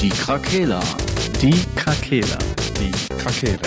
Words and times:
Die 0.00 0.10
Krakela. 0.10 0.80
Die 1.42 1.64
Krakela. 1.74 2.38
Die 2.78 2.92
Krakela. 3.16 3.58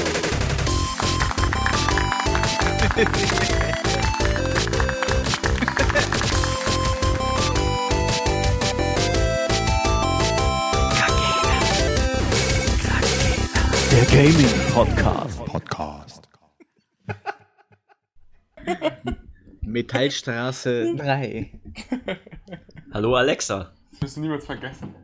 Der 13.92 14.06
Gaming 14.06 14.72
Podcast. 14.74 15.46
Podcast. 15.46 16.30
Metallstraße 19.62 20.96
3. 20.96 21.60
Hallo 22.94 23.16
Alexa. 23.16 23.74
Das 23.92 24.02
wirst 24.02 24.16
du 24.16 24.22
niemals 24.22 24.46
vergessen. 24.46 25.01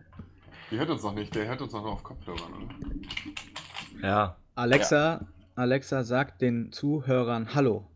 Die 0.69 0.77
hört 0.77 0.89
uns 0.89 1.01
noch 1.03 1.13
nicht, 1.13 1.33
der 1.33 1.47
hört 1.47 1.61
uns 1.61 1.71
noch 1.71 1.85
auf 1.85 2.03
Kopfhörern, 2.03 2.53
oder? 2.53 4.07
Ja. 4.07 4.37
Alexa, 4.55 5.25
Alexa 5.55 6.03
sagt 6.03 6.41
den 6.41 6.71
Zuhörern 6.71 7.53
Hallo. 7.53 7.89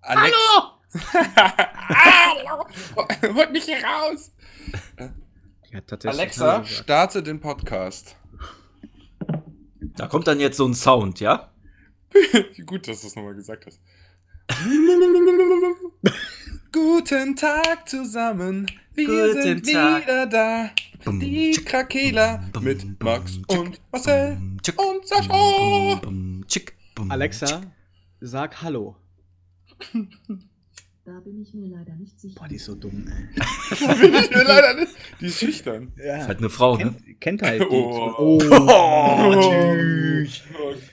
Alex 0.00 0.36
Hallo! 1.12 2.64
Holt 3.34 3.52
mich 3.52 3.64
hier 3.64 3.76
raus! 3.84 4.32
Alexa, 6.04 6.52
Hallo 6.52 6.64
starte 6.64 7.22
den 7.22 7.40
Podcast. 7.40 8.16
Da 9.80 10.06
kommt 10.06 10.28
dann 10.28 10.40
jetzt 10.40 10.56
so 10.56 10.66
ein 10.66 10.74
Sound, 10.74 11.20
ja? 11.20 11.52
Wie 12.54 12.62
gut, 12.66 12.88
dass 12.88 13.02
du 13.02 13.08
es 13.08 13.16
nochmal 13.16 13.34
gesagt 13.34 13.66
hast. 13.66 13.80
Guten 16.72 17.36
Tag 17.36 17.86
zusammen. 17.88 18.70
Wir 18.94 19.06
Guten 19.06 19.42
sind 19.42 19.70
Tag. 19.72 20.02
wieder 20.02 20.26
da. 20.26 20.70
Die 21.12 21.52
Krakela 21.64 22.44
mit 22.60 23.02
Max 23.02 23.38
und 23.46 23.80
Marcel 23.90 24.36
und 24.76 25.06
Sascha. 25.06 26.00
Alexa, 27.08 27.62
sag 28.20 28.62
Hallo. 28.62 28.96
Da 31.08 31.20
bin 31.20 31.40
ich 31.40 31.54
mir 31.54 31.68
leider 31.68 31.94
nicht 31.96 32.20
sicher. 32.20 32.38
Boah, 32.38 32.48
die 32.48 32.56
ist 32.56 32.66
so 32.66 32.74
dumm, 32.74 33.06
ey. 33.08 33.76
Bin 34.00 34.12
ich 34.12 34.28
mir 34.30 34.44
leider 34.44 34.74
nicht. 34.74 34.92
Die 35.18 35.26
ist 35.28 35.38
schüchtern. 35.40 35.90
Ist 35.96 36.04
Ja. 36.04 36.26
halt 36.26 36.36
eine 36.36 36.50
Frau, 36.50 36.76
ne? 36.76 36.82
Kennt, 36.82 37.20
kennt 37.22 37.42
halt 37.42 37.62
die. 37.62 37.66
Oh. 37.70 38.38
Oh. 38.50 40.24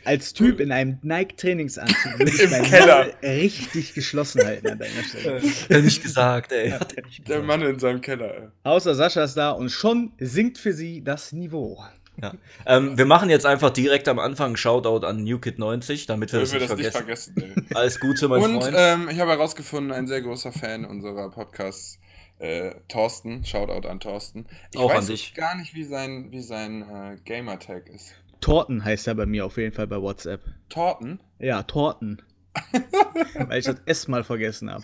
Als 0.06 0.32
Typ 0.32 0.62
in 0.62 0.72
einem 0.72 1.00
Nike-Trainingsanzug 1.02 2.18
würde 2.18 2.32
ich 2.32 2.40
Im 2.40 2.50
meinen 2.52 2.64
Keller. 2.64 3.08
Richtig 3.22 3.94
geschlossen 3.94 4.42
halten 4.46 4.68
an 4.70 4.80
deiner 4.80 5.04
Stelle. 5.04 5.42
Hat 5.42 5.70
er 5.70 5.82
nicht 5.82 6.02
gesagt, 6.02 6.54
ey. 6.54 6.70
Hat 6.72 6.94
er 6.94 7.04
nicht 7.04 7.28
Der 7.28 7.42
gesagt. 7.42 7.48
Mann 7.48 7.62
in 7.70 7.80
seinem 7.80 8.00
Keller. 8.00 8.54
Außer 8.64 8.96
Sascha 8.96 9.22
ist 9.26 9.36
da 9.36 9.52
und 9.52 9.70
schon 9.70 10.14
sinkt 10.18 10.58
für 10.58 10.72
sie 10.72 11.04
das 11.04 11.34
Niveau. 11.34 11.84
Ja. 12.22 12.34
Ähm, 12.66 12.98
wir 12.98 13.06
machen 13.06 13.30
jetzt 13.30 13.46
einfach 13.46 13.72
direkt 13.72 14.08
am 14.08 14.20
Anfang 14.20 14.56
Shoutout 14.56 15.06
an 15.06 15.24
NewKid90, 15.26 16.08
damit 16.08 16.32
wir 16.32 16.40
das, 16.40 16.54
wir 16.54 16.60
nicht, 16.60 16.72
das 16.72 16.78
nicht 16.78 16.92
vergessen. 16.92 17.34
vergessen, 17.34 17.66
ey. 17.70 17.76
Alles 17.76 18.00
Gute, 18.00 18.28
mein 18.28 18.42
Und 18.42 18.62
Freund. 18.64 18.76
ähm, 18.78 19.10
ich 19.10 19.20
habe 19.20 19.32
herausgefunden, 19.32 19.92
ein 19.92 20.08
sehr 20.08 20.22
großer 20.22 20.52
Fan 20.52 20.86
unserer 20.86 21.30
Podcasts, 21.32 22.00
äh, 22.40 22.72
Thorsten, 22.88 23.44
Shoutout 23.46 23.88
an 23.88 24.00
Thorsten. 24.00 24.46
Ich 24.74 24.80
Auch 24.80 24.92
an 24.92 24.98
weiß 24.98 25.08
dich. 25.08 25.34
gar 25.34 25.56
nicht, 25.56 25.74
wie 25.76 25.84
sein, 25.84 26.28
wie 26.32 26.42
sein 26.42 26.82
äh, 26.84 27.18
Gamertag 27.26 27.90
ist. 27.90 28.14
Torten 28.42 28.84
heißt 28.86 29.08
er 29.08 29.16
bei 29.16 29.26
mir 29.26 29.46
auf 29.46 29.58
jeden 29.58 29.74
Fall 29.74 29.88
bei 29.88 30.02
WhatsApp. 30.02 30.42
Torten? 30.70 31.20
Ja, 31.40 31.64
Torten. 31.64 32.22
Weil 33.48 33.60
ich 33.60 33.66
das 33.66 33.78
S 33.86 34.08
mal 34.08 34.24
vergessen 34.24 34.72
habe. 34.72 34.84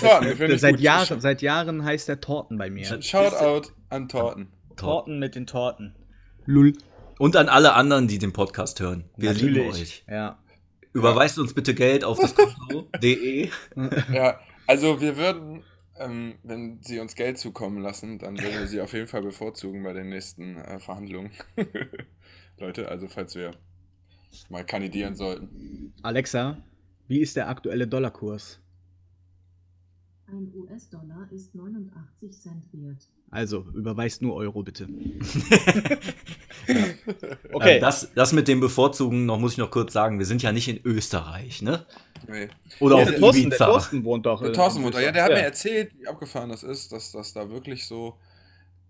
Torten, 0.00 0.58
Seit. 0.58 0.80
Jahren, 0.80 1.20
seit 1.20 1.42
Jahren 1.42 1.84
heißt 1.84 2.08
er 2.08 2.20
Torten 2.20 2.56
bei 2.58 2.70
mir. 2.70 3.00
Shoutout 3.02 3.70
an 3.88 4.08
Torten. 4.08 4.48
Torten 4.76 5.18
mit 5.18 5.34
den 5.34 5.46
Torten. 5.46 5.94
Lull. 6.46 6.74
Und 7.18 7.36
an 7.36 7.48
alle 7.48 7.74
anderen, 7.74 8.08
die 8.08 8.18
den 8.18 8.32
Podcast 8.32 8.80
hören. 8.80 9.04
Wir 9.16 9.32
lieben 9.32 9.68
euch. 9.70 10.04
Ja. 10.08 10.38
Überweist 10.92 11.38
uns 11.38 11.54
bitte 11.54 11.74
Geld 11.74 12.04
auf 12.04 12.18
das 12.18 12.34
Konto.de. 12.34 13.50
Ja, 14.12 14.40
also 14.66 15.00
wir 15.00 15.16
würden, 15.16 15.62
ähm, 15.98 16.36
wenn 16.42 16.80
sie 16.82 17.00
uns 17.00 17.14
Geld 17.14 17.38
zukommen 17.38 17.82
lassen, 17.82 18.18
dann 18.18 18.38
würden 18.38 18.60
wir 18.60 18.66
sie 18.66 18.80
auf 18.80 18.92
jeden 18.92 19.08
Fall 19.08 19.22
bevorzugen 19.22 19.82
bei 19.82 19.92
den 19.92 20.08
nächsten 20.08 20.56
äh, 20.56 20.78
Verhandlungen. 20.78 21.32
Leute, 22.58 22.88
also 22.88 23.08
falls 23.08 23.34
wir 23.34 23.52
mal 24.48 24.64
kandidieren 24.64 25.14
sollten. 25.16 25.94
Alexa, 26.02 26.58
wie 27.08 27.20
ist 27.20 27.36
der 27.36 27.48
aktuelle 27.48 27.86
Dollarkurs? 27.86 28.60
Ein 30.28 30.52
US-Dollar 30.56 31.28
ist 31.30 31.54
89 31.54 32.32
Cent 32.32 32.64
wert. 32.72 33.08
Also, 33.30 33.64
überweist 33.74 34.22
nur 34.22 34.34
Euro 34.34 34.62
bitte. 34.62 34.88
Okay. 37.52 37.76
Äh, 37.76 37.80
das, 37.80 38.10
das 38.14 38.32
mit 38.32 38.48
dem 38.48 38.58
Bevorzugen, 38.60 39.24
noch 39.24 39.38
muss 39.38 39.52
ich 39.52 39.58
noch 39.58 39.70
kurz 39.70 39.92
sagen, 39.92 40.18
wir 40.18 40.26
sind 40.26 40.42
ja 40.42 40.50
nicht 40.50 40.66
in 40.68 40.80
Österreich, 40.84 41.62
ne? 41.62 41.86
Nee. 42.26 42.48
Oder 42.80 42.96
Ja, 42.96 43.02
auf 43.04 43.10
der, 43.10 43.18
Thorsten, 43.20 43.40
der 43.42 43.46
Ibiza. 43.48 43.66
Thorsten 43.66 44.04
wohnt 44.04 44.26
doch. 44.26 44.40
Der 44.40 44.50
äh, 44.50 44.52
Thorsten 44.52 44.78
in 44.80 44.84
Mutter, 44.86 45.00
ja, 45.00 45.12
der 45.12 45.22
hat 45.24 45.30
Ja. 45.30 45.36
mir 45.36 45.42
erzählt, 45.44 45.92
wie 45.96 46.08
abgefahren 46.08 46.48
das 46.50 46.64
ist, 46.64 46.90
dass 46.90 47.12
das 47.12 47.32
da 47.32 47.48
wirklich 47.50 47.86
so. 47.86 48.16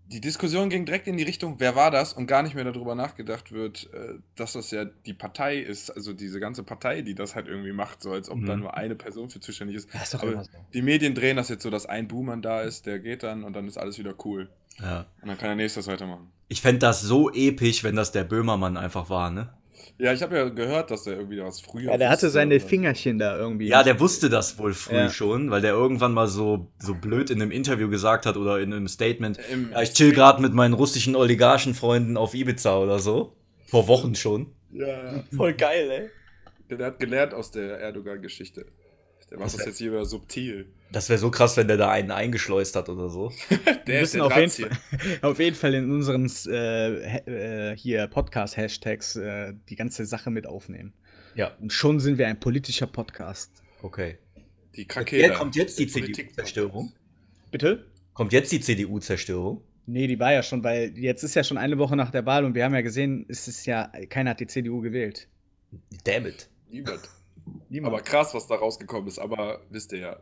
Die 0.09 0.21
Diskussion 0.21 0.69
ging 0.69 0.85
direkt 0.85 1.07
in 1.07 1.17
die 1.17 1.23
Richtung, 1.23 1.55
wer 1.59 1.75
war 1.75 1.91
das? 1.91 2.13
Und 2.13 2.27
gar 2.27 2.41
nicht 2.41 2.55
mehr 2.55 2.63
darüber 2.63 2.95
nachgedacht 2.95 3.51
wird, 3.51 3.89
äh, 3.93 4.19
dass 4.35 4.53
das 4.53 4.71
ja 4.71 4.85
die 4.85 5.13
Partei 5.13 5.57
ist, 5.57 5.89
also 5.89 6.13
diese 6.13 6.39
ganze 6.39 6.63
Partei, 6.63 7.01
die 7.01 7.13
das 7.13 7.35
halt 7.35 7.47
irgendwie 7.47 7.73
macht, 7.73 8.01
so 8.01 8.11
als 8.13 8.29
ob 8.29 8.45
da 8.45 8.55
Mhm. 8.55 8.61
nur 8.61 8.77
eine 8.77 8.95
Person 8.95 9.29
für 9.29 9.41
zuständig 9.41 9.75
ist. 9.75 9.93
Ist 9.93 10.13
doch 10.13 10.21
Aber 10.23 10.31
immer 10.31 10.43
so. 10.45 10.51
die 10.73 10.81
Medien 10.81 11.13
drehen 11.13 11.35
das 11.35 11.49
jetzt 11.49 11.63
so, 11.63 11.69
dass 11.69 11.85
ein 11.85 12.07
Boomer 12.07 12.37
da 12.37 12.61
ist, 12.61 12.85
der 12.85 12.99
geht 12.99 13.23
dann 13.23 13.43
und 13.43 13.53
dann 13.53 13.67
ist 13.67 13.77
alles 13.77 13.97
wieder 13.99 14.13
cool. 14.25 14.49
Ja. 14.79 15.07
Und 15.21 15.27
dann 15.27 15.37
kann 15.37 15.49
der 15.49 15.55
nächste 15.57 15.79
das 15.79 15.87
weitermachen. 15.87 16.31
Ich 16.47 16.61
fände 16.61 16.79
das 16.79 17.01
so 17.01 17.29
episch, 17.33 17.83
wenn 17.83 17.97
das 17.97 18.13
der 18.13 18.23
Böhmermann 18.23 18.77
einfach 18.77 19.09
war, 19.09 19.29
ne? 19.29 19.49
Ja, 19.97 20.13
ich 20.13 20.21
habe 20.21 20.35
ja 20.37 20.49
gehört, 20.49 20.91
dass 20.91 21.03
der 21.03 21.17
irgendwie 21.17 21.41
was 21.41 21.59
früher. 21.61 21.91
Ja, 21.91 21.97
der 21.97 22.09
hatte 22.09 22.29
seine 22.29 22.55
oder- 22.55 22.65
Fingerchen 22.65 23.17
da 23.19 23.37
irgendwie. 23.37 23.67
Ja, 23.67 23.83
der 23.83 23.99
wusste 23.99 24.29
das 24.29 24.57
wohl 24.59 24.73
früh 24.73 24.95
Ja. 24.95 25.09
schon, 25.09 25.49
weil 25.51 25.61
der 25.61 25.71
irgendwann 25.71 26.13
mal 26.13 26.27
so, 26.27 26.71
so 26.79 26.93
blöd 26.93 27.29
in 27.29 27.41
einem 27.41 27.51
Interview 27.51 27.89
gesagt 27.89 28.25
hat 28.25 28.37
oder 28.37 28.59
in 28.59 28.73
einem 28.73 28.87
Statement, 28.87 29.39
Im- 29.51 29.71
ja, 29.71 29.81
ich 29.81 29.93
chill 29.93 30.11
gerade 30.13 30.41
mit 30.41 30.53
meinen 30.53 30.73
russischen 30.73 31.15
Oligarchenfreunden 31.15 32.17
auf 32.17 32.33
Ibiza 32.33 32.77
oder 32.77 32.99
so. 32.99 33.35
Vor 33.65 33.87
Wochen 33.87 34.15
schon. 34.15 34.47
Ja, 34.71 35.23
Voll 35.35 35.53
geil, 35.53 35.89
ey. 35.89 36.09
der, 36.69 36.77
der 36.77 36.87
hat 36.87 36.99
gelernt 36.99 37.33
aus 37.33 37.51
der 37.51 37.79
Erdogan-Geschichte. 37.79 38.65
Der 39.29 39.39
macht 39.39 39.47
das 39.53 39.59
wär- 39.59 39.67
jetzt 39.67 39.77
hier 39.77 39.91
wieder 39.91 40.05
subtil. 40.05 40.67
Das 40.91 41.09
wäre 41.09 41.19
so 41.19 41.29
krass, 41.31 41.57
wenn 41.57 41.67
der 41.67 41.75
da 41.75 41.91
einen 41.91 42.11
eingeschleust 42.11 42.75
hat 42.77 42.87
oder 42.87 43.09
so. 43.09 43.33
Der 43.87 43.99
müssen 44.01 44.21
auf 44.21 44.33
jeden, 44.37 44.49
Fall, 44.49 44.69
auf 45.21 45.37
jeden 45.39 45.55
Fall 45.55 45.73
in 45.73 45.91
unseren 45.91 46.31
äh, 46.47 47.71
äh, 47.71 47.75
hier 47.77 48.07
Podcast-Hashtags 48.07 49.17
äh, 49.17 49.53
die 49.67 49.75
ganze 49.75 50.05
Sache 50.05 50.31
mit 50.31 50.47
aufnehmen. 50.47 50.93
Ja, 51.35 51.51
Und 51.59 51.73
schon 51.73 51.99
sind 51.99 52.17
wir 52.17 52.27
ein 52.27 52.39
politischer 52.39 52.87
Podcast. 52.87 53.51
okay. 53.81 54.17
Die 54.77 54.85
Krakela. 54.87 55.27
Ja, 55.29 55.33
kommt 55.33 55.55
jetzt 55.55 55.77
die 55.79 55.87
Der 55.87 56.03
CDU-Zerstörung? 56.05 56.93
Bitte? 57.51 57.85
Kommt 58.13 58.31
jetzt 58.31 58.51
die 58.51 58.59
CDU-Zerstörung? 58.61 59.61
Nee, 59.87 60.05
die 60.07 60.19
war 60.19 60.31
ja 60.33 60.43
schon, 60.43 60.63
weil 60.63 60.95
jetzt 60.97 61.23
ist 61.23 61.33
ja 61.35 61.43
schon 61.43 61.57
eine 61.57 61.77
Woche 61.79 61.95
nach 61.95 62.11
der 62.11 62.25
Wahl 62.27 62.45
und 62.45 62.53
wir 62.55 62.63
haben 62.63 62.75
ja 62.75 62.81
gesehen, 62.81 63.25
es 63.27 63.47
ist 63.47 63.65
ja, 63.65 63.91
keiner 64.09 64.29
hat 64.31 64.39
die 64.39 64.47
CDU 64.47 64.79
gewählt. 64.81 65.27
Damn 66.03 66.27
it. 66.27 66.47
Niemand. 66.69 67.01
Niemand. 67.69 67.93
Aber 67.93 68.03
krass, 68.03 68.33
was 68.33 68.47
da 68.47 68.55
rausgekommen 68.55 69.07
ist. 69.07 69.19
Aber 69.19 69.61
wisst 69.69 69.91
ihr 69.93 69.99
ja. 69.99 70.17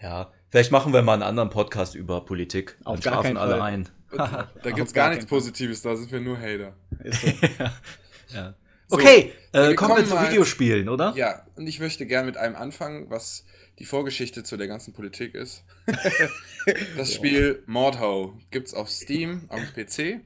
Ja, 0.00 0.32
vielleicht 0.50 0.72
machen 0.72 0.92
wir 0.92 1.02
mal 1.02 1.14
einen 1.14 1.22
anderen 1.22 1.50
Podcast 1.50 1.94
über 1.94 2.24
Politik. 2.24 2.76
Auf 2.84 3.00
Dann 3.00 3.02
gar 3.02 3.12
schlafen 3.12 3.26
keinen 3.28 3.36
alle 3.36 3.58
Fall. 3.58 3.62
ein. 3.62 3.88
Da 4.10 4.50
Auf 4.64 4.74
gibt's 4.74 4.92
gar 4.92 5.06
gar 5.06 5.14
nichts. 5.14 5.26
Positives, 5.26 5.82
da 5.82 5.96
sind 5.96 6.10
wir 6.10 6.20
nur 6.20 6.38
Hater. 6.38 6.74
Ist 7.04 7.22
so. 7.22 7.28
ja. 8.34 8.54
So, 8.88 8.98
Okay, 8.98 9.32
äh, 9.52 9.68
wir 9.68 9.74
kommen 9.74 9.96
wir 9.96 10.04
zu 10.04 10.20
Videospielen, 10.20 10.88
oder? 10.88 11.14
Ja, 11.16 11.46
und 11.56 11.66
ich 11.66 11.80
möchte 11.80 12.04
gern 12.04 12.26
mit 12.26 12.36
einem 12.36 12.56
anfangen, 12.56 13.08
was 13.08 13.46
die 13.78 13.86
Vorgeschichte 13.86 14.42
zu 14.42 14.56
der 14.56 14.68
ganzen 14.68 14.92
Politik 14.92 15.34
ist. 15.34 15.64
das 16.96 17.14
Spiel 17.14 17.62
Mordhau 17.66 18.38
gibt's 18.50 18.74
auf 18.74 18.90
Steam, 18.90 19.46
am 19.48 19.62
PC. 19.74 20.20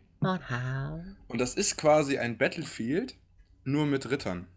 Und 1.28 1.40
das 1.40 1.54
ist 1.54 1.76
quasi 1.76 2.18
ein 2.18 2.38
Battlefield, 2.38 3.14
nur 3.64 3.86
mit 3.86 4.10
Rittern. 4.10 4.48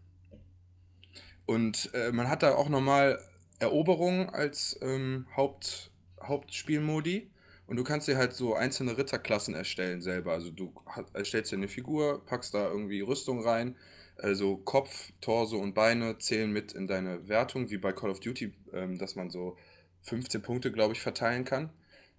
Und 1.50 1.90
äh, 1.96 2.12
man 2.12 2.30
hat 2.30 2.44
da 2.44 2.54
auch 2.54 2.69
nochmal 2.69 3.19
Eroberung 3.57 4.30
als 4.30 4.78
ähm, 4.84 5.25
Haupt, 5.36 5.90
Hauptspielmodi. 6.22 7.31
Und 7.66 7.78
du 7.78 7.84
kannst 7.84 8.07
dir 8.07 8.18
halt 8.18 8.34
so 8.34 8.54
einzelne 8.54 9.00
Ritterklassen 9.00 9.56
erstellen 9.56 10.04
selber. 10.04 10.34
Also 10.34 10.51
du 10.51 10.72
erstellst 11.12 11.51
dir 11.51 11.56
eine 11.56 11.68
Figur, 11.68 12.24
packst 12.28 12.54
da 12.54 12.69
irgendwie 12.69 13.01
Rüstung 13.01 13.42
rein. 13.42 13.75
Also 14.18 14.57
Kopf, 14.57 15.12
Torso 15.22 15.57
und 15.57 15.74
Beine 15.74 16.19
zählen 16.19 16.51
mit 16.51 16.74
in 16.74 16.86
deine 16.86 17.28
Wertung, 17.28 17.72
wie 17.72 17.80
bei 17.80 17.94
Call 17.94 18.12
of 18.12 18.19
Duty, 18.19 18.54
ähm, 18.74 19.00
dass 19.00 19.16
man 19.16 19.31
so 19.31 19.57
15 20.01 20.44
Punkte, 20.44 20.72
glaube 20.72 20.94
ich, 20.94 21.01
verteilen 21.01 21.46
kann. 21.46 21.72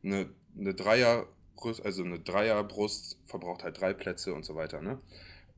Eine, 0.02 0.28
eine 0.58 0.74
Dreier, 0.74 1.28
also 1.84 2.02
eine 2.02 2.18
Dreierbrust 2.18 3.20
verbraucht 3.26 3.62
halt 3.62 3.80
drei 3.80 3.92
Plätze 3.92 4.34
und 4.34 4.44
so 4.44 4.56
weiter, 4.56 4.82
ne? 4.82 4.98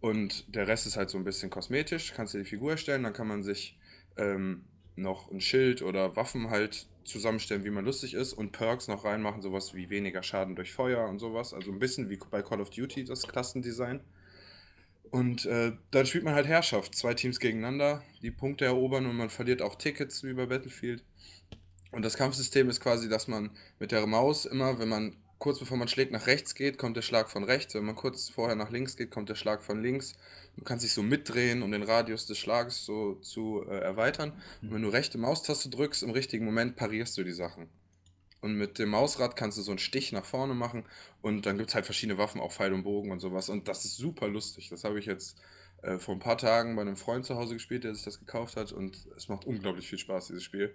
Und 0.03 0.53
der 0.53 0.67
Rest 0.67 0.87
ist 0.89 0.97
halt 0.97 1.11
so 1.11 1.17
ein 1.17 1.23
bisschen 1.23 1.49
kosmetisch. 1.49 2.13
Kannst 2.15 2.35
dir 2.35 2.39
die 2.39 2.45
Figur 2.45 2.73
erstellen, 2.73 3.05
dann 3.05 3.13
kann 3.13 3.29
man 3.29 3.45
sich 3.45 3.79
ähm, 4.17 4.65
noch 4.97 5.31
ein 5.31 5.41
Schild 5.41 5.81
oder 5.81 6.17
Waffen 6.17 6.51
halt 6.51 6.89
zusammenstellen, 7.05 7.65
wie 7.65 7.71
man 7.71 7.85
lustig 7.85 8.15
ist 8.15 8.33
und 8.33 8.51
Perks 8.51 8.89
noch 8.89 9.05
reinmachen, 9.05 9.43
sowas 9.43 9.75
wie 9.75 9.91
weniger 9.91 10.25
Schaden 10.25 10.57
durch 10.57 10.73
Feuer 10.73 11.09
und 11.09 11.21
sowas. 11.21 11.55
Also 11.55 11.71
ein 11.71 11.79
bisschen 11.79 12.11
wie 12.11 12.19
bei 12.31 12.43
Call 12.43 12.61
of 12.61 12.71
Duty 12.71 13.05
das 13.05 13.29
Klassendesign. 13.29 14.01
Und 15.13 15.47
äh, 15.47 15.73
dann 15.93 16.07
spielt 16.07 16.25
man 16.25 16.35
halt 16.35 16.49
Herrschaft, 16.49 16.97
zwei 16.97 17.15
Teams 17.15 17.39
gegeneinander, 17.39 18.03
die 18.23 18.33
Punkte 18.33 18.65
erobern 18.65 19.07
und 19.07 19.17
man 19.17 19.31
verliert 19.31 19.63
auch 19.63 19.77
Tickets 19.77 20.25
wie 20.25 20.33
bei 20.33 20.47
Battlefield. 20.47 21.05
Und 21.93 22.03
das 22.03 22.17
Kampfsystem 22.17 22.69
ist 22.69 22.81
quasi, 22.81 23.09
dass 23.09 23.29
man 23.29 23.51
mit 23.79 23.93
der 23.93 24.05
Maus 24.09 24.47
immer, 24.47 24.81
wenn 24.81 24.89
man 24.89 25.17
kurz 25.43 25.59
bevor 25.59 25.77
man 25.77 25.89
schlägt 25.89 26.13
nach 26.13 26.29
rechts 26.29 26.55
geht, 26.55 26.79
kommt 26.79 26.97
der 26.97 27.03
Schlag 27.03 27.29
von 27.29 27.43
rechts. 27.43 27.75
Wenn 27.75 27.85
man 27.85 27.97
kurz 27.97 28.29
vorher 28.29 28.55
nach 28.55 28.71
links 28.71 28.97
geht, 28.97 29.11
kommt 29.11 29.29
der 29.29 29.35
Schlag 29.35 29.61
von 29.61 29.83
links. 29.83 30.15
Du 30.57 30.63
kannst 30.63 30.85
dich 30.85 30.93
so 30.93 31.03
mitdrehen, 31.03 31.65
um 31.65 31.73
den 31.73 31.83
Radius 31.83 32.27
des 32.27 32.39
Schlages 32.39 32.85
so 32.85 33.17
zu 33.17 33.65
äh, 33.69 33.81
erweitern. 33.81 34.35
Und 34.63 34.73
wenn 34.73 34.83
du 34.83 34.89
rechte 34.89 35.19
Maustaste 35.19 35.69
drückst, 35.69 36.05
im 36.05 36.11
richtigen 36.11 36.45
Moment 36.45 36.77
parierst 36.77 37.19
du 37.19 37.25
die 37.25 37.33
Sachen. 37.33 37.69
Und 38.41 38.55
mit 38.55 38.79
dem 38.79 38.91
Mausrad 38.91 39.35
kannst 39.35 39.59
du 39.59 39.63
so 39.63 39.73
einen 39.73 39.81
Stich 39.81 40.13
nach 40.13 40.25
vorne 40.25 40.55
machen. 40.55 40.85
Und 41.23 41.45
dann 41.45 41.59
gibt 41.59 41.71
es 41.71 41.75
halt 41.75 41.87
verschiedene 41.87 42.19
Waffen, 42.19 42.41
auch 42.41 42.53
Pfeil 42.53 42.73
und 42.73 42.85
Bogen 42.85 43.11
und 43.11 43.19
sowas. 43.19 43.49
Und 43.49 43.67
das 43.67 43.85
ist 43.85 43.97
super 43.97 44.29
lustig. 44.29 44.69
Das 44.69 44.85
habe 44.85 45.01
ich 45.01 45.07
jetzt 45.07 45.41
äh, 45.83 45.99
vor 45.99 46.15
ein 46.15 46.21
paar 46.21 46.39
Tagen 46.39 46.77
bei 46.77 46.83
einem 46.83 46.97
Freund 46.97 47.27
zu 47.27 47.35
Hause 47.35 47.55
gespielt, 47.55 47.83
der 47.83 47.97
sich 47.97 48.05
das 48.05 48.21
gekauft 48.21 48.57
hat. 48.57 48.71
Und 48.71 49.09
es 49.17 49.29
macht 49.29 49.45
unglaublich 49.45 49.89
viel 49.89 49.99
Spaß, 49.99 50.29
dieses 50.29 50.45
Spiel. 50.45 50.73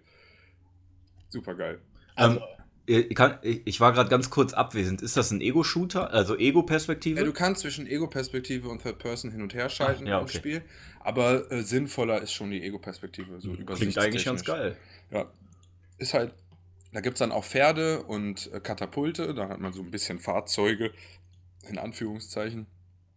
Super 1.30 1.56
geil. 1.56 1.80
Also, 2.16 2.42
ich, 2.88 3.16
kann, 3.16 3.38
ich 3.42 3.80
war 3.82 3.92
gerade 3.92 4.10
ganz 4.10 4.30
kurz 4.30 4.54
abwesend. 4.54 5.02
Ist 5.02 5.18
das 5.18 5.32
ein 5.32 5.42
Ego-Shooter, 5.42 6.12
also 6.12 6.38
Ego-Perspektive? 6.38 7.20
Ja, 7.20 7.26
du 7.26 7.34
kannst 7.34 7.62
zwischen 7.62 7.86
Ego-Perspektive 7.86 8.70
und 8.70 8.82
Third 8.82 8.98
Person 8.98 9.32
hin 9.32 9.42
und 9.42 9.54
her 9.54 9.70
schalten 9.70 10.04
Ach, 10.06 10.10
ja, 10.10 10.18
im 10.20 10.24
okay. 10.24 10.38
Spiel. 10.38 10.62
Aber 11.02 11.52
äh, 11.52 11.64
sinnvoller 11.64 12.22
ist 12.22 12.32
schon 12.32 12.50
die 12.50 12.64
Ego-Perspektive. 12.64 13.42
So 13.42 13.54
Klingt 13.54 13.98
eigentlich 13.98 14.24
ganz 14.24 14.44
geil. 14.46 14.78
Ja. 15.12 15.26
Ist 15.98 16.14
halt, 16.14 16.34
da 16.94 17.02
gibt 17.02 17.16
es 17.16 17.20
dann 17.20 17.34
auch 17.34 17.44
Pferde 17.44 18.04
und 18.04 18.52
äh, 18.54 18.62
Katapulte. 18.62 19.34
Da 19.34 19.50
hat 19.50 19.60
man 19.60 19.74
so 19.74 19.82
ein 19.82 19.92
bisschen 19.92 20.20
Fahrzeuge, 20.20 20.94
in 21.70 21.78
Anführungszeichen. 21.78 22.68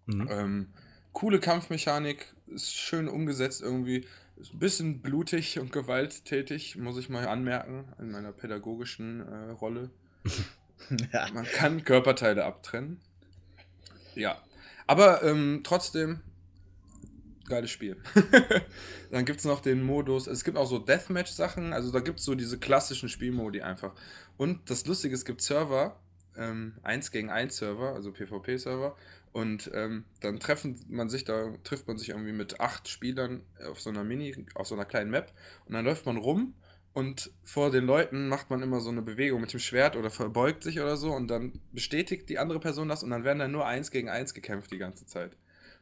Mhm. 0.06 0.28
Ähm, 0.30 0.68
coole 1.12 1.38
Kampfmechanik, 1.38 2.34
ist 2.48 2.74
schön 2.74 3.08
umgesetzt 3.08 3.62
irgendwie. 3.62 4.06
Ist 4.40 4.54
ein 4.54 4.58
bisschen 4.58 5.02
blutig 5.02 5.58
und 5.58 5.70
gewalttätig, 5.70 6.76
muss 6.76 6.96
ich 6.96 7.10
mal 7.10 7.28
anmerken, 7.28 7.92
in 7.98 8.10
meiner 8.10 8.32
pädagogischen 8.32 9.20
äh, 9.20 9.50
Rolle. 9.50 9.90
ja. 11.12 11.28
Man 11.34 11.44
kann 11.44 11.84
Körperteile 11.84 12.44
abtrennen. 12.44 13.00
Ja. 14.14 14.42
Aber 14.86 15.22
ähm, 15.22 15.60
trotzdem, 15.62 16.20
geiles 17.46 17.70
Spiel. 17.70 17.96
Dann 19.10 19.26
gibt 19.26 19.40
es 19.40 19.44
noch 19.44 19.60
den 19.60 19.82
Modus, 19.82 20.26
es 20.26 20.42
gibt 20.42 20.56
auch 20.56 20.66
so 20.66 20.78
Deathmatch-Sachen, 20.78 21.74
also 21.74 21.92
da 21.92 22.00
gibt 22.00 22.20
es 22.20 22.24
so 22.24 22.34
diese 22.34 22.58
klassischen 22.58 23.10
Spielmodi 23.10 23.60
einfach. 23.60 23.92
Und 24.38 24.70
das 24.70 24.86
Lustige, 24.86 25.14
es 25.14 25.26
gibt 25.26 25.42
Server, 25.42 26.00
ähm, 26.40 26.74
1 26.82 27.12
gegen 27.12 27.30
1 27.30 27.56
Server, 27.56 27.94
also 27.94 28.10
PvP-Server. 28.12 28.96
Und 29.32 29.70
ähm, 29.74 30.04
dann 30.20 30.40
treffen 30.40 30.80
man 30.88 31.08
sich, 31.08 31.24
da 31.24 31.52
trifft 31.62 31.86
man 31.86 31.98
sich 31.98 32.08
irgendwie 32.08 32.32
mit 32.32 32.58
acht 32.58 32.88
Spielern 32.88 33.42
auf 33.64 33.80
so 33.80 33.90
einer 33.90 34.02
Mini, 34.02 34.44
auf 34.54 34.66
so 34.66 34.74
einer 34.74 34.84
kleinen 34.84 35.10
Map. 35.12 35.32
Und 35.66 35.74
dann 35.74 35.84
läuft 35.84 36.04
man 36.06 36.16
rum 36.16 36.54
und 36.92 37.30
vor 37.44 37.70
den 37.70 37.84
Leuten 37.84 38.26
macht 38.28 38.50
man 38.50 38.60
immer 38.62 38.80
so 38.80 38.90
eine 38.90 39.02
Bewegung 39.02 39.40
mit 39.40 39.52
dem 39.52 39.60
Schwert 39.60 39.94
oder 39.94 40.10
verbeugt 40.10 40.64
sich 40.64 40.80
oder 40.80 40.96
so 40.96 41.12
und 41.12 41.28
dann 41.28 41.52
bestätigt 41.70 42.28
die 42.28 42.40
andere 42.40 42.58
Person 42.58 42.88
das 42.88 43.04
und 43.04 43.10
dann 43.10 43.22
werden 43.22 43.38
dann 43.38 43.52
nur 43.52 43.64
eins 43.66 43.92
gegen 43.92 44.08
eins 44.08 44.34
gekämpft 44.34 44.72
die 44.72 44.78
ganze 44.78 45.06
Zeit. 45.06 45.36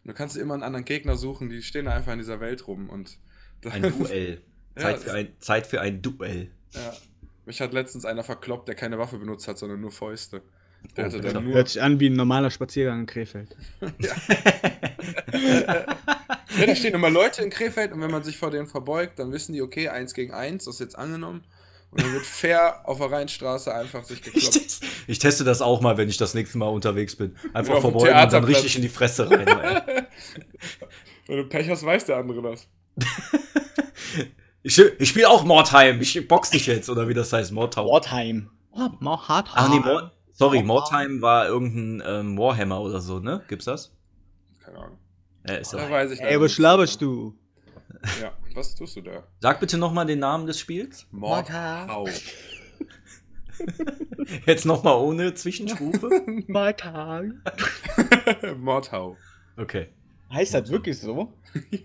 Und 0.04 0.08
du 0.08 0.12
kannst 0.12 0.36
immer 0.36 0.52
einen 0.52 0.62
anderen 0.62 0.84
Gegner 0.84 1.16
suchen, 1.16 1.48
die 1.48 1.62
stehen 1.62 1.86
da 1.86 1.92
einfach 1.92 2.12
in 2.12 2.18
dieser 2.18 2.40
Welt 2.40 2.66
rum 2.68 2.90
und 2.90 3.18
Ein 3.64 3.82
Duell. 3.82 4.42
Ja, 4.76 4.82
Zeit, 4.82 4.96
das- 4.96 5.04
für 5.04 5.12
ein, 5.14 5.28
Zeit 5.40 5.66
für 5.66 5.80
ein 5.80 6.02
Duell. 6.02 6.50
ja. 6.74 6.92
Mich 7.48 7.62
hat 7.62 7.72
letztens 7.72 8.04
einer 8.04 8.22
verkloppt, 8.24 8.68
der 8.68 8.74
keine 8.74 8.98
Waffe 8.98 9.16
benutzt 9.16 9.48
hat, 9.48 9.56
sondern 9.56 9.80
nur 9.80 9.90
Fäuste. 9.90 10.42
Der 10.98 11.04
Oh, 11.04 11.08
hatte 11.08 11.20
dann 11.22 11.44
nur. 11.44 11.54
Hört 11.54 11.68
sich 11.70 11.80
an 11.80 11.98
wie 11.98 12.10
ein 12.10 12.12
normaler 12.12 12.50
Spaziergang 12.50 13.00
in 13.00 13.06
Krefeld. 13.06 13.56
Ja, 16.58 16.66
da 16.66 16.74
stehen 16.76 16.94
immer 16.94 17.10
Leute 17.10 17.42
in 17.42 17.50
Krefeld 17.50 17.92
und 17.92 18.00
wenn 18.00 18.10
man 18.10 18.22
sich 18.24 18.36
vor 18.36 18.50
denen 18.50 18.66
verbeugt, 18.66 19.18
dann 19.18 19.32
wissen 19.32 19.52
die, 19.52 19.62
okay, 19.62 19.88
eins 19.88 20.12
gegen 20.14 20.32
eins, 20.32 20.64
das 20.64 20.74
ist 20.74 20.80
jetzt 20.80 20.98
angenommen. 20.98 21.44
Und 21.90 22.02
dann 22.02 22.12
wird 22.12 22.26
fair 22.26 22.86
auf 22.88 22.98
der 22.98 23.10
Rheinstraße 23.12 23.72
einfach 23.74 24.04
sich 24.04 24.18
Ich, 24.18 24.24
gekloppt. 24.32 24.52
test, 24.54 24.84
ich 25.06 25.18
teste 25.18 25.44
das 25.44 25.62
auch 25.62 25.80
mal, 25.80 25.96
wenn 25.96 26.08
ich 26.08 26.16
das 26.18 26.34
nächste 26.34 26.58
Mal 26.58 26.66
unterwegs 26.66 27.16
bin. 27.16 27.36
Einfach 27.54 27.74
Ja, 27.76 27.80
vorbeugen 27.80 28.14
und 28.18 28.32
dann 28.32 28.44
richtig 28.44 28.76
in 28.76 28.82
die 28.82 28.88
Fresse 28.88 29.30
rein. 29.30 29.46
Wenn 31.26 31.36
du 31.38 31.44
Pech 31.44 31.68
hast, 31.70 31.84
weiß 31.84 32.06
der 32.06 32.16
andere 32.16 32.42
das. 32.42 32.66
ich 34.62 34.78
ich 34.78 35.08
spiele 35.08 35.28
auch 35.28 35.44
Mordheim. 35.44 36.00
Ich 36.00 36.28
box 36.28 36.50
dich 36.50 36.66
jetzt, 36.66 36.88
oder 36.90 37.08
wie 37.08 37.14
das 37.14 37.32
heißt, 37.32 37.52
Mordtau. 37.52 37.90
Wartime. 37.90 38.48
Oh, 38.72 38.88
Hardtime. 39.28 39.56
Ach 39.56 39.68
nee, 39.68 39.80
Mord, 39.80 40.12
sorry, 40.32 40.62
Mordheim 40.62 41.20
war 41.20 41.46
irgendein 41.46 42.02
ähm, 42.06 42.38
Warhammer 42.38 42.80
oder 42.80 43.00
so, 43.00 43.18
ne? 43.18 43.42
Gibt's 43.48 43.64
das? 43.64 43.92
Keine 44.64 44.78
Ahnung. 44.78 44.98
Ja, 45.48 45.54
ist 45.56 45.72
Da 45.72 45.78
doch. 45.78 45.90
weiß 45.90 46.12
ich 46.12 46.20
Ey, 46.20 46.40
was 46.40 46.58
laberst 46.58 47.00
du? 47.00 47.34
Ja, 48.20 48.30
was 48.54 48.74
tust 48.76 48.94
du 48.96 49.00
da? 49.00 49.24
Sag 49.40 49.58
bitte 49.58 49.76
nochmal 49.78 50.06
den 50.06 50.20
Namen 50.20 50.46
des 50.46 50.60
Spiels. 50.60 51.06
Mordhau. 51.10 52.06
Jetzt 54.46 54.66
nochmal 54.66 54.96
ohne 54.96 55.34
Zwischenstufe. 55.34 56.08
Wartime. 56.48 57.40
Mordhau. 58.58 59.16
Okay. 59.56 59.88
Heißt 60.32 60.54
das 60.54 60.70
wirklich 60.70 60.98
so? 61.00 61.32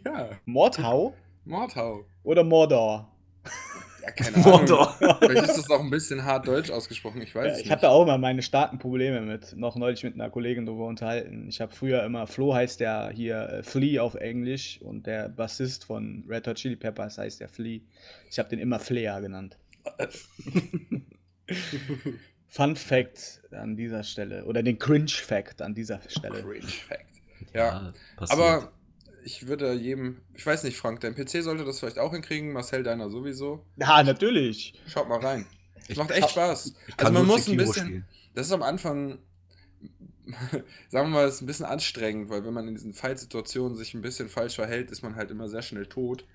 Ja, 0.05 0.29
Mordhau 0.45 1.15
Mordhau. 1.45 2.05
Oder 2.23 2.43
Mordor? 2.43 3.09
Ja, 4.01 4.11
keine 4.11 4.35
Ahnung. 4.35 4.49
Mordor. 4.49 4.95
Vielleicht 5.21 5.43
ist 5.49 5.57
das 5.57 5.69
auch 5.69 5.79
ein 5.79 5.89
bisschen 5.89 6.23
hart 6.25 6.45
deutsch 6.47 6.69
ausgesprochen, 6.71 7.21
ich 7.21 7.33
weiß 7.33 7.45
Ja, 7.45 7.51
es 7.51 7.57
ich 7.59 7.63
nicht. 7.65 7.71
habe 7.71 7.81
da 7.81 7.89
auch 7.89 8.05
mal 8.05 8.17
meine 8.17 8.41
starken 8.41 8.77
Probleme 8.79 9.21
mit. 9.21 9.55
Noch 9.55 9.75
neulich 9.77 10.03
mit 10.03 10.13
einer 10.15 10.29
Kollegin 10.29 10.65
darüber 10.65 10.87
unterhalten. 10.87 11.47
Ich 11.47 11.61
habe 11.61 11.73
früher 11.73 12.03
immer, 12.03 12.27
Flo 12.27 12.53
heißt 12.53 12.81
der 12.81 13.11
hier 13.11 13.37
äh, 13.49 13.63
Flea 13.63 13.99
auf 14.01 14.15
Englisch 14.15 14.81
und 14.81 15.07
der 15.07 15.29
Bassist 15.29 15.85
von 15.85 16.25
Red 16.27 16.47
Hot 16.47 16.57
Chili 16.57 16.75
Peppers 16.75 17.17
heißt 17.17 17.39
der 17.39 17.47
Flea. 17.47 17.79
Ich 18.29 18.39
habe 18.39 18.49
den 18.49 18.59
immer 18.59 18.79
Flair 18.79 19.21
genannt. 19.21 19.57
Fun 22.47 22.75
Fact 22.75 23.41
an 23.51 23.75
dieser 23.75 24.03
Stelle 24.03 24.45
oder 24.45 24.61
den 24.63 24.77
Cringe 24.79 25.07
Fact 25.09 25.61
an 25.61 25.73
dieser 25.73 25.99
Stelle. 26.07 26.41
Cringe 26.41 26.67
Fact. 26.67 27.05
Ja, 27.53 27.93
passiert. 28.15 28.39
aber 28.39 28.71
ich 29.25 29.47
würde 29.47 29.73
jedem, 29.73 30.21
ich 30.33 30.45
weiß 30.45 30.63
nicht, 30.63 30.77
Frank, 30.77 30.99
dein 31.01 31.15
PC 31.15 31.41
sollte 31.43 31.65
das 31.65 31.79
vielleicht 31.79 31.99
auch 31.99 32.11
hinkriegen, 32.13 32.51
Marcel 32.53 32.83
deiner 32.83 33.09
sowieso. 33.09 33.65
Ja, 33.77 34.03
natürlich. 34.03 34.73
Schaut 34.87 35.07
mal 35.09 35.19
rein. 35.19 35.45
Es 35.75 35.89
Ich 35.89 35.97
macht 35.97 36.09
kann- 36.09 36.17
echt 36.19 36.29
Spaß. 36.31 36.73
Ich 36.87 36.93
Also 36.99 37.11
man 37.11 37.25
muss 37.25 37.47
ein 37.47 37.57
bisschen, 37.57 37.85
spielen. 37.87 38.05
das 38.35 38.47
ist 38.47 38.53
am 38.53 38.63
Anfang, 38.63 39.19
sagen 40.89 41.09
wir 41.11 41.19
mal, 41.19 41.27
ist 41.27 41.41
ein 41.41 41.45
bisschen 41.45 41.65
anstrengend, 41.65 42.29
weil 42.29 42.45
wenn 42.45 42.53
man 42.53 42.67
in 42.67 42.75
diesen 42.75 42.93
Fight-Situationen 42.93 43.75
sich 43.77 43.93
ein 43.93 44.01
bisschen 44.01 44.29
falsch 44.29 44.55
verhält, 44.55 44.91
ist 44.91 45.01
man 45.03 45.15
halt 45.15 45.31
immer 45.31 45.49
sehr 45.49 45.61
schnell 45.61 45.85
tot. 45.85 46.25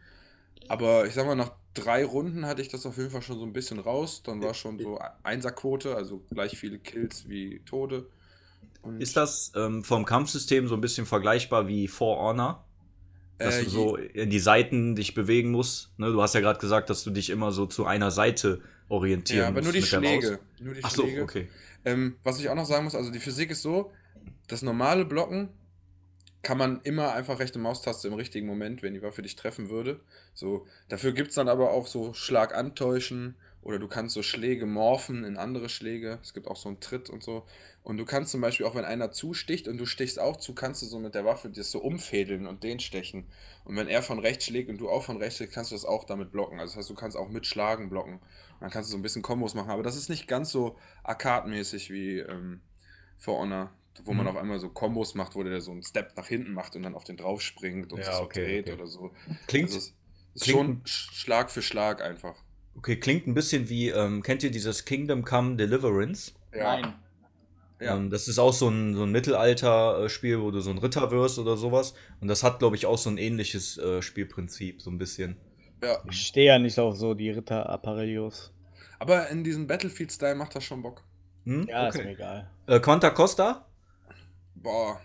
Aber 0.68 1.06
ich 1.06 1.14
sag 1.14 1.24
mal, 1.26 1.34
nach 1.34 1.52
drei 1.72 2.04
Runden 2.04 2.44
hatte 2.44 2.60
ich 2.60 2.68
das 2.68 2.84
auf 2.84 2.98
jeden 2.98 3.10
Fall 3.10 3.22
schon 3.22 3.38
so 3.38 3.44
ein 3.46 3.52
bisschen 3.54 3.78
raus. 3.78 4.22
Dann 4.22 4.42
war 4.42 4.52
schon 4.52 4.78
so 4.78 4.98
Einserquote, 5.22 5.94
also 5.96 6.22
gleich 6.30 6.58
viele 6.58 6.78
Kills 6.78 7.28
wie 7.28 7.60
Tode. 7.64 8.06
Und, 8.82 9.00
Ist 9.00 9.16
das 9.16 9.52
ähm, 9.56 9.82
vom 9.82 10.04
Kampfsystem 10.04 10.68
so 10.68 10.74
ein 10.74 10.80
bisschen 10.80 11.06
vergleichbar 11.06 11.68
wie 11.68 11.88
For 11.88 12.18
Honor? 12.18 12.64
Dass 13.38 13.58
äh, 13.58 13.64
du 13.64 13.70
so 13.70 13.96
in 13.96 14.30
die 14.30 14.38
Seiten 14.38 14.96
dich 14.96 15.14
bewegen 15.14 15.50
musst. 15.50 15.90
Ne? 15.98 16.12
Du 16.12 16.20
hast 16.22 16.34
ja 16.34 16.40
gerade 16.40 16.58
gesagt, 16.58 16.90
dass 16.90 17.04
du 17.04 17.10
dich 17.10 17.30
immer 17.30 17.52
so 17.52 17.66
zu 17.66 17.86
einer 17.86 18.10
Seite 18.10 18.60
orientieren 18.88 19.40
Ja, 19.42 19.48
aber 19.48 19.62
nur 19.62 19.72
musst 19.72 19.76
die. 19.76 19.82
Schläge. 19.82 20.38
Nur 20.60 20.74
die 20.74 20.84
Ach 20.84 20.90
so, 20.90 21.02
Schläge. 21.02 21.22
okay. 21.22 21.48
Ähm, 21.84 22.16
was 22.24 22.40
ich 22.40 22.48
auch 22.48 22.54
noch 22.54 22.66
sagen 22.66 22.84
muss, 22.84 22.94
also 22.94 23.10
die 23.10 23.20
Physik 23.20 23.50
ist 23.50 23.62
so, 23.62 23.92
das 24.48 24.62
normale 24.62 25.04
Blocken 25.04 25.50
kann 26.42 26.58
man 26.58 26.80
immer 26.82 27.14
einfach 27.14 27.38
rechte 27.38 27.58
Maustaste 27.58 28.08
im 28.08 28.14
richtigen 28.14 28.46
Moment, 28.46 28.82
wenn 28.82 28.94
die 28.94 29.02
Waffe 29.02 29.22
dich 29.22 29.36
treffen 29.36 29.70
würde. 29.70 30.00
So, 30.34 30.66
dafür 30.88 31.12
gibt 31.12 31.30
es 31.30 31.34
dann 31.34 31.48
aber 31.48 31.70
auch 31.70 31.86
so 31.86 32.14
Schlag 32.14 32.54
antäuschen 32.54 33.36
oder 33.62 33.78
du 33.78 33.88
kannst 33.88 34.14
so 34.14 34.22
Schläge 34.22 34.66
morphen 34.66 35.24
in 35.24 35.36
andere 35.36 35.68
Schläge. 35.68 36.18
Es 36.22 36.32
gibt 36.32 36.46
auch 36.48 36.56
so 36.56 36.68
einen 36.68 36.80
Tritt 36.80 37.10
und 37.10 37.22
so. 37.22 37.44
Und 37.82 37.96
du 37.98 38.04
kannst 38.04 38.30
zum 38.32 38.40
Beispiel 38.40 38.66
auch, 38.66 38.74
wenn 38.74 38.84
einer 38.84 39.10
zusticht 39.12 39.66
und 39.68 39.78
du 39.78 39.86
stichst 39.86 40.18
auch 40.20 40.36
zu, 40.36 40.54
kannst 40.54 40.82
du 40.82 40.86
so 40.86 40.98
mit 40.98 41.14
der 41.14 41.24
Waffe 41.24 41.50
das 41.50 41.70
so 41.70 41.80
umfädeln 41.80 42.46
und 42.46 42.62
den 42.62 42.80
stechen. 42.80 43.26
Und 43.64 43.76
wenn 43.76 43.88
er 43.88 44.02
von 44.02 44.18
rechts 44.18 44.44
schlägt 44.46 44.68
und 44.70 44.78
du 44.78 44.88
auch 44.88 45.04
von 45.04 45.16
rechts 45.16 45.36
schlägst, 45.36 45.54
kannst 45.54 45.70
du 45.70 45.74
das 45.74 45.84
auch 45.84 46.04
damit 46.04 46.30
blocken. 46.32 46.60
Also 46.60 46.72
das 46.72 46.78
heißt, 46.78 46.90
du 46.90 46.94
kannst 46.94 47.16
auch 47.16 47.28
mit 47.28 47.46
Schlagen 47.46 47.88
blocken. 47.90 48.14
Und 48.14 48.60
dann 48.60 48.70
kannst 48.70 48.90
du 48.90 48.92
so 48.92 48.98
ein 48.98 49.02
bisschen 49.02 49.22
Kombos 49.22 49.54
machen. 49.54 49.70
Aber 49.70 49.82
das 49.82 49.96
ist 49.96 50.08
nicht 50.08 50.28
ganz 50.28 50.50
so 50.50 50.76
arcade-mäßig 51.02 51.90
wie 51.90 52.18
ähm, 52.18 52.60
For 53.16 53.38
Honor, 53.38 53.72
wo 54.04 54.12
man 54.12 54.26
Mhm. 54.26 54.30
auf 54.30 54.36
einmal 54.36 54.60
so 54.60 54.68
Kombos 54.68 55.14
macht, 55.14 55.34
wo 55.34 55.42
der 55.42 55.60
so 55.60 55.72
einen 55.72 55.82
Step 55.82 56.16
nach 56.16 56.26
hinten 56.28 56.52
macht 56.52 56.76
und 56.76 56.82
dann 56.84 56.94
auf 56.94 57.04
den 57.04 57.16
drauf 57.16 57.42
springt 57.42 57.92
und 57.92 57.98
Ja, 57.98 58.04
sich 58.06 58.14
so 58.14 58.22
okay, 58.22 58.44
dreht 58.44 58.66
okay. 58.66 58.72
oder 58.74 58.86
so. 58.86 59.10
Klingt, 59.46 59.68
Also 59.68 59.78
es 59.78 59.94
ist 60.34 60.42
klingt- 60.44 60.56
schon 60.58 60.82
Sch- 60.84 61.12
Schlag 61.14 61.50
für 61.50 61.62
Schlag 61.62 62.00
einfach. 62.02 62.36
Okay, 62.78 62.96
klingt 62.96 63.26
ein 63.26 63.34
bisschen 63.34 63.68
wie, 63.68 63.88
ähm, 63.90 64.22
kennt 64.22 64.42
ihr 64.42 64.50
dieses 64.50 64.84
Kingdom 64.84 65.24
Come 65.24 65.56
Deliverance? 65.56 66.32
Ja. 66.54 66.94
Ja. 67.80 67.96
Ähm, 67.96 68.10
das 68.10 68.26
ist 68.26 68.38
auch 68.38 68.52
so 68.52 68.68
ein, 68.68 68.94
so 68.94 69.04
ein 69.04 69.12
Mittelalter-Spiel, 69.12 70.40
wo 70.40 70.50
du 70.50 70.60
so 70.60 70.70
ein 70.70 70.78
Ritter 70.78 71.10
wirst 71.10 71.38
oder 71.38 71.56
sowas. 71.56 71.94
Und 72.20 72.28
das 72.28 72.42
hat, 72.42 72.58
glaube 72.58 72.76
ich, 72.76 72.86
auch 72.86 72.98
so 72.98 73.10
ein 73.10 73.18
ähnliches 73.18 73.78
äh, 73.78 74.02
Spielprinzip, 74.02 74.82
so 74.82 74.90
ein 74.90 74.98
bisschen. 74.98 75.36
Ja. 75.82 75.98
Ich 76.10 76.26
stehe 76.26 76.46
ja 76.46 76.58
nicht 76.58 76.78
auf 76.78 76.96
so 76.96 77.14
die 77.14 77.30
Ritter 77.30 77.68
Apparellos. 77.68 78.52
Aber 78.98 79.28
in 79.28 79.44
diesem 79.44 79.68
Battlefield-Style 79.68 80.34
macht 80.34 80.56
das 80.56 80.64
schon 80.64 80.82
Bock. 80.82 81.04
Hm? 81.44 81.68
Ja, 81.68 81.86
ist 81.86 81.96
okay. 81.96 82.04
mir 82.04 82.12
egal. 82.12 82.50
Äh, 82.66 82.80
Conta 82.80 83.10
Costa? 83.10 83.66
Boah. 84.56 85.00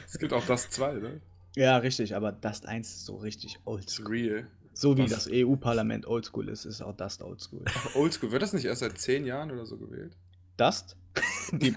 Es 0.06 0.20
gibt 0.20 0.34
auch 0.34 0.46
das 0.46 0.70
2, 0.70 0.94
ne? 0.96 1.22
Ja, 1.56 1.78
richtig, 1.78 2.16
aber 2.16 2.32
Dust 2.32 2.66
1 2.66 2.88
ist 2.88 3.06
so 3.06 3.16
richtig 3.18 3.60
oldschool. 3.66 4.08
real. 4.08 4.48
So 4.74 4.98
wie 4.98 5.04
Was? 5.04 5.12
das 5.12 5.30
EU-Parlament 5.32 6.06
oldschool 6.06 6.50
ist, 6.50 6.66
ist 6.66 6.82
auch 6.82 6.96
Dust 6.96 7.22
oldschool. 7.22 7.64
Oldschool. 7.94 8.32
Wird 8.32 8.42
das 8.42 8.54
nicht 8.54 8.66
erst 8.66 8.80
seit 8.82 8.98
10 8.98 9.26
Jahren 9.26 9.52
oder 9.52 9.66
so 9.66 9.78
gewählt? 9.78 10.16
Dust? 10.58 10.96
Die, 11.52 11.74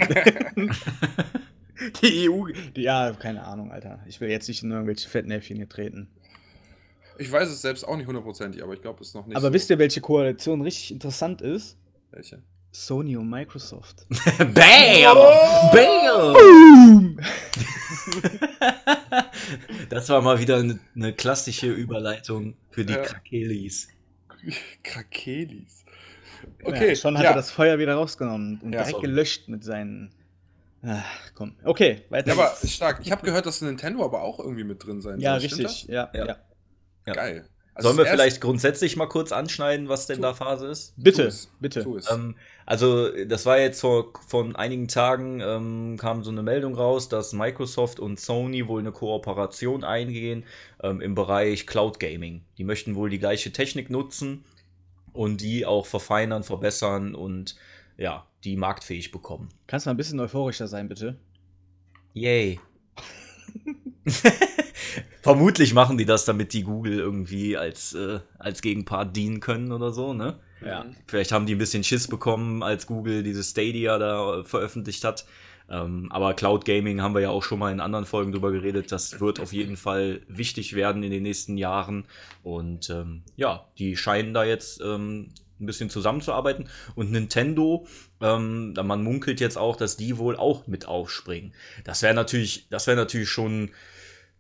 die 2.01 2.29
EU, 2.31 2.47
die, 2.77 2.83
ja, 2.83 3.13
keine 3.13 3.45
Ahnung, 3.45 3.73
Alter. 3.73 3.99
Ich 4.07 4.21
will 4.21 4.31
jetzt 4.31 4.47
nicht 4.47 4.63
in 4.63 4.71
irgendwelche 4.71 5.09
Fettnäpfchen 5.09 5.57
hier 5.57 5.69
treten. 5.69 6.09
Ich 7.19 7.31
weiß 7.31 7.49
es 7.49 7.63
selbst 7.63 7.87
auch 7.87 7.97
nicht 7.97 8.07
hundertprozentig, 8.07 8.63
aber 8.63 8.75
ich 8.75 8.83
glaube, 8.83 9.01
es 9.03 9.09
ist 9.09 9.15
noch 9.15 9.27
nicht 9.27 9.37
Aber 9.37 9.49
so. 9.49 9.53
wisst 9.53 9.71
ihr, 9.71 9.79
welche 9.79 10.01
Koalition 10.01 10.61
richtig 10.63 10.91
interessant 10.91 11.41
ist? 11.43 11.77
Welche? 12.11 12.43
Sony 12.73 13.17
und 13.17 13.31
Microsoft. 13.31 14.05
Bam! 14.39 15.17
Bam! 15.73 16.33
Boom! 16.33 17.19
Das 19.89 20.09
war 20.09 20.21
mal 20.23 20.39
wieder 20.41 20.57
eine, 20.57 20.79
eine 20.95 21.13
klassische 21.13 21.71
Überleitung 21.71 22.55
für 22.71 22.85
die 22.85 22.95
Ja. 22.95 23.03
Krakelis. 23.03 23.89
Krakelis. 24.83 25.85
Okay, 26.63 26.91
ja, 26.91 26.95
schon 26.97 27.17
hat 27.17 27.25
ja. 27.25 27.31
er 27.31 27.37
das 27.37 27.51
Feuer 27.51 27.79
wieder 27.79 27.95
rausgenommen 27.95 28.61
und 28.63 28.73
Ja, 28.73 28.79
direkt 28.81 28.91
sorry. 28.97 29.07
gelöscht 29.07 29.49
mit 29.49 29.65
seinen. 29.65 30.13
Ach, 30.83 31.05
komm. 31.35 31.55
Okay, 31.65 32.03
weiter. 32.11 32.29
Ja, 32.29 32.35
aber 32.35 32.55
stark. 32.67 33.01
Ich 33.03 33.11
habe 33.13 33.23
gehört, 33.25 33.47
dass 33.47 33.61
Nintendo 33.63 34.05
aber 34.05 34.23
auch 34.23 34.39
irgendwie 34.39 34.65
mit 34.65 34.85
drin 34.85 35.01
sein 35.01 35.19
ja 35.21 35.39
soll. 35.41 35.49
Stimmt 35.49 35.65
richtig. 35.69 35.89
Ja, 35.89 36.11
Ja. 36.15 36.37
Ja. 37.07 37.13
Geil. 37.15 37.49
Also 37.77 37.89
Sollen 37.89 37.99
wir 37.99 38.07
vielleicht 38.07 38.41
grundsätzlich 38.41 38.97
mal 38.97 39.09
kurz 39.09 39.33
anschneiden, 39.33 39.89
was 39.89 40.07
denn 40.07 40.19
Tu- 40.19 40.23
da 40.23 40.33
Phase 40.33 40.69
ist? 40.69 40.95
Bitte, 40.97 41.25
es. 41.25 41.51
bitte. 41.59 41.85
Ähm, 42.09 42.37
also, 42.67 43.11
das 43.25 43.47
war 43.47 43.59
jetzt 43.59 43.81
vor 43.81 44.13
von 44.29 44.55
einigen 44.55 44.87
Tagen, 44.87 45.41
ähm, 45.41 45.97
kam 45.99 46.23
so 46.23 46.31
eine 46.31 46.45
Meldung 46.45 46.77
raus, 46.77 47.09
dass 47.09 47.33
Microsoft 47.33 47.99
und 47.99 48.21
Sony 48.21 48.69
wohl 48.69 48.79
eine 48.79 48.93
Kooperation 48.93 49.83
eingehen 49.83 50.45
ähm, 50.85 51.01
im 51.01 51.17
Bereich 51.17 51.67
Cloud 51.67 51.99
Gaming. 51.99 52.45
Die 52.59 52.65
möchten 52.65 52.95
wohl 52.95 53.11
die 53.11 53.19
gleiche 53.19 53.51
Technik 53.51 53.91
nutzen 53.91 54.45
und 55.13 55.41
die 55.41 55.67
auch 55.67 55.87
verfeinern, 55.87 56.45
verbessern 56.45 57.17
und 57.17 57.57
ja, 57.97 58.25
die 58.45 58.57
marktfähig 58.57 59.11
bekommen. 59.11 59.49
Kannst 59.67 59.87
du 59.87 59.91
mal 59.91 59.95
ein 59.95 59.97
bisschen 59.97 60.21
euphorischer 60.21 60.69
sein, 60.69 60.89
bitte? 60.89 61.19
Yay. 62.13 62.61
Vermutlich 65.25 65.73
machen 65.73 65.97
die 65.97 66.05
das, 66.05 66.27
damit 66.27 66.53
die 66.53 66.65
Google 66.65 66.99
irgendwie 66.99 67.57
als, 67.57 67.95
äh, 67.95 68.21
als 68.39 68.61
Gegenpart 68.61 69.17
dienen 69.17 69.41
können 69.41 69.73
oder 69.73 69.91
so, 69.91 70.13
ne? 70.13 70.39
Ja. 70.63 70.85
Vielleicht 71.07 71.33
haben 71.33 71.47
die 71.47 71.55
ein 71.55 71.59
bisschen 71.59 71.83
Schiss 71.83 72.09
bekommen, 72.09 72.63
als 72.63 72.87
Google 72.87 73.23
dieses 73.23 73.51
Stadia 73.51 73.99
da 73.99 74.41
äh, 74.41 74.45
veröffentlicht 74.45 75.03
hat. 75.03 75.25
Ähm, 75.71 76.13
aber 76.13 76.35
Cloud 76.35 76.67
Gaming 76.67 77.01
haben 77.01 77.15
wir 77.15 77.23
ja 77.23 77.31
auch 77.31 77.43
schon 77.43 77.59
mal 77.59 77.73
in 77.73 77.81
anderen 77.81 78.05
Folgen 78.05 78.33
drüber 78.33 78.53
geredet. 78.53 78.93
Das 78.93 79.19
wird 79.19 79.41
auf 79.41 79.55
jeden 79.55 79.79
Fall 79.79 80.21
wichtig 80.29 80.75
werden 80.75 81.03
in 81.03 81.11
den 81.11 81.23
nächsten 81.23 81.57
Jahren. 81.57 82.05
Und 82.43 82.91
ähm, 82.91 83.23
ja, 83.35 83.67
die 83.79 83.97
scheinen 83.97 84.35
da 84.35 84.45
jetzt 84.45 84.83
ähm, 84.83 85.31
ein 85.59 85.65
bisschen 85.65 85.89
zusammenzuarbeiten. 85.89 86.69
Und 86.97 87.13
Nintendo, 87.13 87.87
ähm, 88.21 88.73
da 88.75 88.83
man 88.83 89.03
munkelt 89.03 89.41
jetzt 89.41 89.57
auch, 89.57 89.77
dass 89.77 89.97
die 89.97 90.19
wohl 90.19 90.37
auch 90.37 90.67
mit 90.67 90.87
aufspringen. 90.87 91.55
Das 91.85 92.03
wäre 92.03 92.13
natürlich, 92.13 92.69
das 92.69 92.87
wäre 92.87 92.99
natürlich 92.99 93.31
schon, 93.31 93.71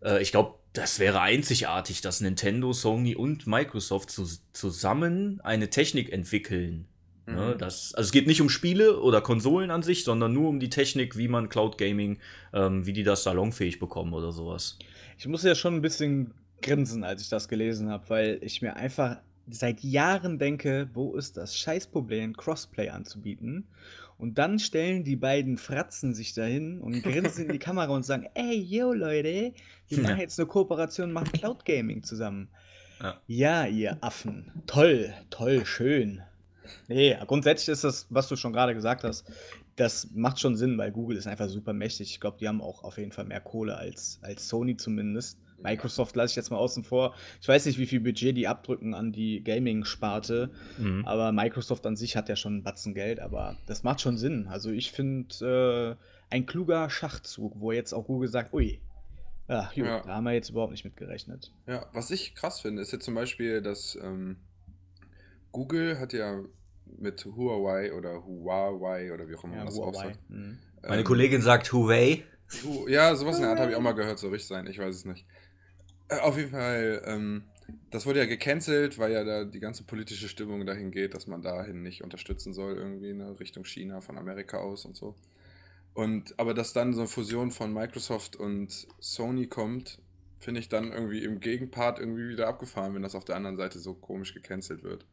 äh, 0.02 0.20
ich 0.20 0.30
glaube, 0.30 0.56
das 0.75 0.99
wäre 0.99 1.21
einzigartig, 1.21 2.00
dass 2.02 2.21
Nintendo, 2.21 2.73
Sony 2.73 3.14
und 3.14 3.47
Microsoft 3.47 4.11
zu, 4.11 4.26
zusammen 4.52 5.40
eine 5.43 5.71
Technik 5.71 6.12
entwickeln. 6.12 6.87
Ne, 7.26 7.54
Mhm. 7.54 7.59
das, 7.59 7.95
also 7.95 8.09
es 8.09 8.12
geht 8.12 8.26
nicht 8.26 8.43
um 8.43 8.50
Spiele 8.50 9.00
oder 9.00 9.23
Konsolen 9.23 9.71
an 9.71 9.83
sich, 9.83 10.04
sondern 10.04 10.35
nur 10.35 10.50
um 10.50 10.61
die 10.61 10.69
Technik, 10.69 11.16
wie 11.16 11.28
man 11.28 11.49
Cloud 11.49 11.78
Gaming, 11.78 12.19
ähm, 12.52 12.85
wie 12.85 12.93
die 12.93 13.02
das 13.02 13.23
salonfähig 13.23 13.78
bekommen 13.78 14.12
oder 14.12 14.31
sowas. 14.31 14.78
Ich 15.16 15.26
muss 15.26 15.43
ja 15.43 15.54
schon 15.54 15.76
ein 15.76 15.81
bisschen 15.81 16.35
grinsen, 16.61 17.02
als 17.02 17.23
ich 17.23 17.31
das 17.31 17.49
gelesen 17.49 17.88
habe, 17.88 18.11
weil 18.11 18.38
ich 18.43 18.61
mir 18.61 18.76
einfach 18.76 19.19
seit 19.49 19.81
Jahren 19.81 20.38
denke, 20.38 20.90
wo 20.93 21.14
ist 21.14 21.37
das 21.37 21.57
Scheißproblem, 21.57 22.37
Crossplay 22.37 22.90
anzubieten? 22.90 23.69
Und 24.16 24.38
dann 24.38 24.59
stellen 24.59 25.04
die 25.04 25.16
beiden 25.16 25.59
Fratzen 25.59 26.14
sich 26.14 26.35
dahin 26.35 26.80
und 26.80 27.02
grinsen 27.02 27.47
in 27.47 27.52
die 27.52 27.59
Kamera 27.61 27.92
und 27.92 28.04
sagen, 28.04 28.28
ey, 28.35 28.56
yo 28.56 28.92
Leute, 28.92 29.52
wir 29.88 30.02
machen 30.02 30.21
jetzt 30.21 30.38
eine 30.38 30.47
Kooperation, 30.47 31.12
machen 31.12 31.33
Cloud 31.33 31.64
Gaming 31.64 32.02
zusammen. 32.02 32.49
Ja. 33.00 33.21
Ja, 33.26 33.66
ihr 33.66 33.99
Affen. 34.00 34.52
Toll, 34.66 35.12
toll, 35.30 35.66
schön. 35.66 36.23
Nee, 36.88 37.16
grundsätzlich 37.26 37.68
ist 37.68 37.85
das, 37.85 38.06
was 38.11 38.28
du 38.28 38.37
schon 38.37 38.52
gerade 38.52 38.75
gesagt 38.75 39.04
hast, 39.04 39.30
das 39.76 40.09
macht 40.14 40.38
schon 40.38 40.56
Sinn, 40.56 40.78
weil 40.78 40.92
Google 40.92 41.16
ist 41.16 41.26
einfach 41.26 41.49
super 41.49 41.73
mächtig. 41.73 42.11
Ich 42.11 42.21
glaube, 42.21 42.38
die 42.38 42.49
haben 42.49 42.61
auch 42.61 42.85
auf 42.85 42.99
jeden 42.99 43.12
Fall 43.12 43.25
mehr 43.25 43.40
Kohle 43.40 43.76
als, 43.76 44.21
als 44.23 44.49
Sony 44.49 44.76
zumindest. 44.76 45.38
Microsoft 45.62 46.14
lasse 46.16 46.32
ich 46.32 46.37
jetzt 46.37 46.50
mal 46.50 46.56
außen 46.58 46.84
vor. 46.84 47.14
Ich 47.40 47.49
weiß 47.49 47.64
nicht, 47.66 47.78
wie 47.78 47.87
viel 47.87 48.00
Budget 48.00 48.37
die 48.37 48.46
abdrücken 48.49 48.94
an 48.94 49.12
die 49.12 49.42
Gaming-Sparte, 49.42 50.50
Mhm. 50.78 51.04
aber 51.06 51.32
Microsoft 51.32 51.87
an 51.87 51.96
sich 51.96 52.16
hat 52.16 52.28
ja 52.28 52.37
schon 52.37 52.54
einen 52.54 52.62
Batzen 52.62 52.94
Geld, 52.94 53.20
aber 53.20 53.56
das 53.66 53.82
macht 53.82 54.00
schon 54.00 54.18
Sinn. 54.18 54.46
Also 54.49 54.70
ich 54.70 54.92
finde 54.92 55.96
äh, 56.30 56.34
ein 56.34 56.46
kluger 56.46 56.90
Schachzug, 56.90 57.54
wo 57.61 57.73
jetzt 57.73 57.92
auch 57.92 58.06
Google 58.06 58.28
sagt, 58.28 58.52
ui, 58.52 58.80
ach, 59.49 59.75
gut, 59.75 59.84
Ja. 59.87 60.00
da 60.02 60.16
haben 60.16 60.25
wir 60.25 60.32
jetzt 60.32 60.50
überhaupt 60.50 60.73
nicht 60.73 60.84
mit 60.84 60.96
gerechnet. 60.96 61.52
Ja, 61.66 61.87
was 61.92 62.11
ich 62.11 62.34
krass 62.34 62.61
finde, 62.61 62.82
ist 62.82 62.92
jetzt 62.92 63.04
zum 63.04 63.14
Beispiel, 63.14 63.62
dass 63.62 63.96
ähm, 64.02 64.37
Google 65.52 65.99
hat 65.99 66.12
ja 66.12 66.42
mit 66.99 67.25
Huawei 67.25 67.92
oder 67.94 68.25
Huawei 68.25 69.12
oder 69.12 69.28
wie 69.28 69.34
auch 69.37 69.44
immer 69.44 69.52
Ja, 69.54 69.58
man 69.61 69.66
das 69.68 69.76
Huawei. 69.76 69.88
aussagt. 69.88 70.18
Mhm. 70.28 70.58
Meine 70.82 70.99
ähm, 70.99 71.04
Kollegin 71.04 71.40
sagt 71.42 71.73
Huawei. 71.73 72.25
Hu- 72.64 72.88
Ja, 72.88 73.14
sowas 73.14 73.37
in 73.37 73.42
der 73.42 73.50
Art 73.52 73.61
habe 73.61 73.70
ich 73.70 73.76
auch 73.76 73.80
mal 73.80 73.92
gehört, 73.92 74.18
so 74.18 74.28
richtig 74.28 74.49
sein, 74.49 74.66
ich 74.66 74.78
weiß 74.78 74.94
es 74.94 75.04
nicht. 75.04 75.25
Äh, 76.08 76.18
auf 76.20 76.37
jeden 76.37 76.50
Fall, 76.50 77.02
ähm, 77.06 77.44
das 77.90 78.06
wurde 78.06 78.18
ja 78.20 78.26
gecancelt, 78.26 78.99
weil 78.99 79.12
ja 79.12 79.25
da 79.25 79.44
die 79.44 79.61
ganze 79.61 79.84
politische 79.84 80.28
Stimmung 80.28 80.66
dahin 80.66 80.90
geht, 80.90 81.14
dass 81.14 81.26
man 81.26 81.42
dahin 81.42 81.82
nicht 81.82 82.02
unterstützen 82.02 82.52
soll, 82.52 82.76
irgendwie 82.76 83.11
in 83.11 83.20
Richtung 83.20 83.64
China 83.64 84.00
von 84.00 84.18
Amerika 84.18 84.58
aus 84.58 84.84
und 84.84 84.96
so. 84.96 85.14
Und 85.94 86.38
aber 86.38 86.54
dass 86.54 86.73
dann 86.73 86.92
so 86.92 87.00
eine 87.00 87.08
Fusion 87.08 87.50
von 87.50 87.73
Microsoft 87.73 88.37
und 88.37 88.88
Sony 88.99 89.46
kommt, 89.46 90.00
finde 90.40 90.61
ich 90.61 90.68
dann 90.68 90.92
irgendwie 90.92 91.25
im 91.25 91.40
Gegenpart 91.40 92.00
irgendwie 92.00 92.28
wieder 92.28 92.49
abgefahren, 92.49 92.94
wenn 92.94 93.02
das 93.02 93.14
auf 93.14 93.25
der 93.25 93.37
anderen 93.37 93.56
Seite 93.56 93.78
so 93.78 93.94
komisch 93.94 94.34
gecancelt 94.34 94.82
wird. 94.82 95.06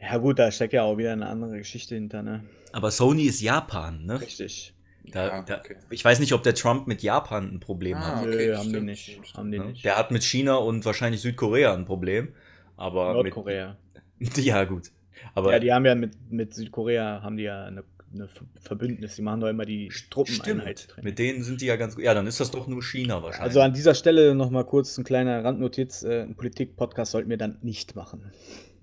Ja, 0.00 0.18
gut, 0.18 0.38
da 0.38 0.50
steckt 0.50 0.74
ja 0.74 0.82
auch 0.82 0.98
wieder 0.98 1.12
eine 1.12 1.26
andere 1.26 1.58
Geschichte 1.58 1.94
hinter, 1.94 2.22
ne? 2.22 2.44
Aber 2.72 2.90
Sony 2.90 3.24
ist 3.24 3.40
Japan, 3.40 4.04
ne? 4.04 4.20
Richtig. 4.20 4.74
Da, 5.12 5.26
Ja, 5.28 5.42
da, 5.42 5.58
okay. 5.58 5.76
ich 5.90 6.04
weiß 6.04 6.20
nicht, 6.20 6.32
ob 6.32 6.42
der 6.42 6.54
Trump 6.54 6.86
mit 6.86 7.02
Japan 7.02 7.50
ein 7.54 7.60
Problem 7.60 7.96
Ah, 7.96 8.16
hat. 8.16 8.26
okay, 8.26 8.48
Nö, 8.48 8.56
haben 8.56 8.72
die 8.72 8.80
nicht. 8.80 9.20
Haben 9.36 9.50
die 9.50 9.58
nicht. 9.58 9.84
Der 9.84 9.96
hat 9.96 10.10
mit 10.10 10.22
China 10.22 10.56
und 10.56 10.84
wahrscheinlich 10.84 11.20
Südkorea 11.20 11.74
ein 11.74 11.84
Problem. 11.84 12.28
Aber 12.76 13.12
Nordkorea. 13.14 13.76
Mit, 14.18 14.36
ja, 14.38 14.64
gut. 14.64 14.90
Aber 15.34 15.52
ja, 15.52 15.58
die 15.58 15.72
haben 15.72 15.84
ja 15.84 15.94
mit, 15.94 16.12
mit 16.30 16.54
Südkorea 16.54 17.22
haben 17.22 17.36
die 17.36 17.42
ja 17.44 17.64
eine, 17.64 17.82
eine 18.14 18.28
Verbündnis. 18.60 19.16
Die 19.16 19.22
machen 19.22 19.40
doch 19.40 19.48
immer 19.48 19.64
die 19.64 19.90
stimmt. 19.90 20.12
Truppeneinheitstraining. 20.12 21.04
Mit 21.04 21.18
denen 21.18 21.42
sind 21.42 21.60
die 21.60 21.66
ja 21.66 21.76
ganz 21.76 21.96
gut. 21.96 22.04
Ja, 22.04 22.14
dann 22.14 22.26
ist 22.26 22.38
das 22.40 22.50
doch 22.50 22.66
nur 22.68 22.82
China 22.82 23.22
wahrscheinlich. 23.22 23.48
Also 23.48 23.60
an 23.60 23.72
dieser 23.74 23.94
Stelle 23.94 24.34
nochmal 24.34 24.64
kurz 24.64 24.96
ein 24.96 25.04
kleiner 25.04 25.42
Randnotiz. 25.44 26.02
Äh, 26.04 26.22
Ein 26.22 26.34
Politik-Podcast 26.36 27.12
sollten 27.12 27.30
wir 27.30 27.36
dann 27.36 27.58
nicht 27.62 27.96
machen. 27.96 28.30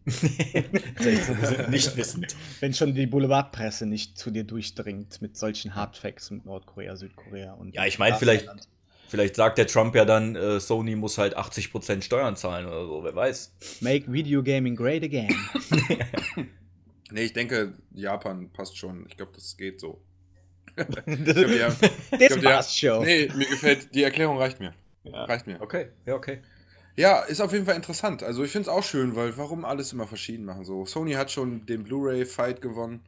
nicht 1.70 1.98
wissend. 1.98 2.36
Wenn 2.60 2.74
schon 2.74 2.94
die 2.94 3.08
Boulevardpresse 3.08 3.86
nicht 3.86 4.18
zu 4.18 4.32
dir 4.32 4.44
durchdringt 4.44 5.22
mit 5.22 5.36
solchen 5.38 5.76
Hardfacts 5.76 6.32
mit 6.32 6.46
Nordkorea, 6.46 6.96
Südkorea 6.96 7.54
und. 7.54 7.74
Ja, 7.74 7.86
ich 7.86 7.98
meine, 7.98 8.16
vielleicht, 8.18 8.48
vielleicht 9.08 9.36
sagt 9.36 9.58
der 9.58 9.68
Trump 9.68 9.96
ja 9.96 10.06
dann, 10.06 10.36
äh, 10.36 10.60
Sony 10.60 10.96
muss 10.96 11.18
halt 11.18 11.38
80% 11.38 12.04
Steuern 12.04 12.36
zahlen 12.36 12.68
oder 12.68 12.86
so, 12.86 13.04
wer 13.04 13.16
weiß. 13.16 13.54
Make 13.82 14.12
Video 14.12 14.44
Gaming 14.44 14.76
great 14.76 15.04
again. 15.04 15.34
Nee, 17.12 17.22
ich 17.26 17.34
denke, 17.34 17.74
Japan 17.94 18.50
passt 18.52 18.78
schon. 18.78 19.06
Ich 19.08 19.16
glaube, 19.16 19.32
das 19.36 19.56
geht 19.56 19.80
so. 19.80 20.02
das 20.76 20.88
Ich 21.06 21.24
glaub, 21.24 21.38
haben- 21.38 21.76
ich 22.20 22.28
glaub, 22.28 22.42
passt 22.44 22.78
schon. 22.78 23.06
Nee, 23.06 23.30
mir 23.36 23.46
gefällt, 23.46 23.94
die 23.94 24.04
Erklärung 24.04 24.38
reicht 24.38 24.60
mir. 24.60 24.74
Ja. 25.04 25.26
Reicht 25.26 25.46
mir. 25.46 25.62
Okay, 25.62 25.90
ja, 26.06 26.16
okay. 26.16 26.42
Ja, 26.98 27.20
ist 27.22 27.42
auf 27.42 27.52
jeden 27.52 27.66
Fall 27.66 27.76
interessant. 27.76 28.24
Also 28.24 28.44
ich 28.44 28.52
finde 28.52 28.70
es 28.70 28.76
auch 28.76 28.84
schön, 28.84 29.16
weil 29.16 29.36
warum 29.38 29.66
alles 29.66 29.92
immer 29.92 30.08
verschieden 30.08 30.46
machen? 30.46 30.64
So, 30.64 30.86
Sony 30.86 31.14
hat 31.14 31.30
schon 31.32 31.66
den 31.66 31.84
Blu-ray-Fight 31.84 32.62
gewonnen. 32.62 33.02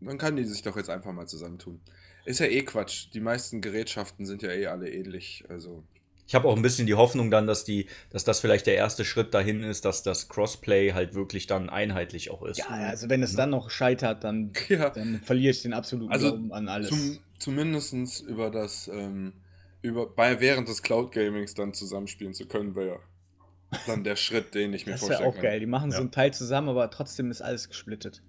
Dann 0.00 0.18
kann 0.18 0.36
die 0.36 0.44
sich 0.44 0.62
doch 0.62 0.76
jetzt 0.76 0.90
einfach 0.90 1.12
mal 1.12 1.26
zusammentun. 1.26 1.80
Ist 2.26 2.40
ja 2.40 2.46
eh 2.46 2.62
Quatsch. 2.62 3.06
Die 3.14 3.20
meisten 3.20 3.60
Gerätschaften 3.60 4.26
sind 4.26 4.42
ja 4.42 4.50
eh 4.50 4.66
alle 4.66 4.90
ähnlich. 4.90 5.44
Also, 5.48 5.84
Ich 6.26 6.34
habe 6.34 6.48
auch 6.48 6.56
ein 6.56 6.60
bisschen 6.62 6.86
die 6.86 6.94
Hoffnung 6.94 7.30
dann, 7.30 7.46
dass 7.46 7.64
die, 7.64 7.86
dass 8.10 8.24
das 8.24 8.40
vielleicht 8.40 8.66
der 8.66 8.74
erste 8.74 9.04
Schritt 9.06 9.32
dahin 9.32 9.62
ist, 9.62 9.84
dass 9.86 10.02
das 10.02 10.28
Crossplay 10.28 10.92
halt 10.92 11.14
wirklich 11.14 11.46
dann 11.46 11.70
einheitlich 11.70 12.30
auch 12.30 12.42
ist. 12.42 12.58
Ja, 12.58 12.66
also 12.68 13.08
wenn 13.08 13.22
es 13.22 13.34
dann 13.36 13.50
noch 13.50 13.70
scheitert, 13.70 14.22
dann, 14.22 14.52
ja, 14.68 14.90
dann 14.90 15.20
verliere 15.22 15.52
ich 15.52 15.62
den 15.62 15.72
absoluten 15.72 16.12
Also 16.12 16.28
Glauben 16.32 16.52
an 16.52 16.68
alles. 16.68 16.88
zum, 16.90 17.18
zumindest 17.38 18.20
über 18.22 18.50
das, 18.50 18.88
ähm, 18.92 19.32
über, 19.86 20.06
bei, 20.08 20.40
während 20.40 20.68
des 20.68 20.82
Cloud 20.82 21.12
Gamings 21.12 21.54
dann 21.54 21.72
zusammenspielen 21.74 22.34
zu 22.34 22.46
können, 22.46 22.74
wäre 22.74 22.86
ja 22.88 22.98
dann 23.86 24.04
der 24.04 24.16
Schritt, 24.16 24.54
den 24.54 24.72
ich 24.74 24.86
mir 24.86 24.92
das 24.92 25.02
wäre 25.02 25.08
vorstellen 25.10 25.30
auch 25.30 25.34
kann. 25.34 25.42
geil. 25.42 25.60
Die 25.60 25.66
machen 25.66 25.90
so 25.90 25.98
Ja. 25.98 26.04
ein 26.04 26.10
Teil 26.12 26.32
zusammen, 26.34 26.68
aber 26.68 26.90
trotzdem 26.90 27.30
ist 27.30 27.42
alles 27.42 27.68
gesplittet. 27.68 28.22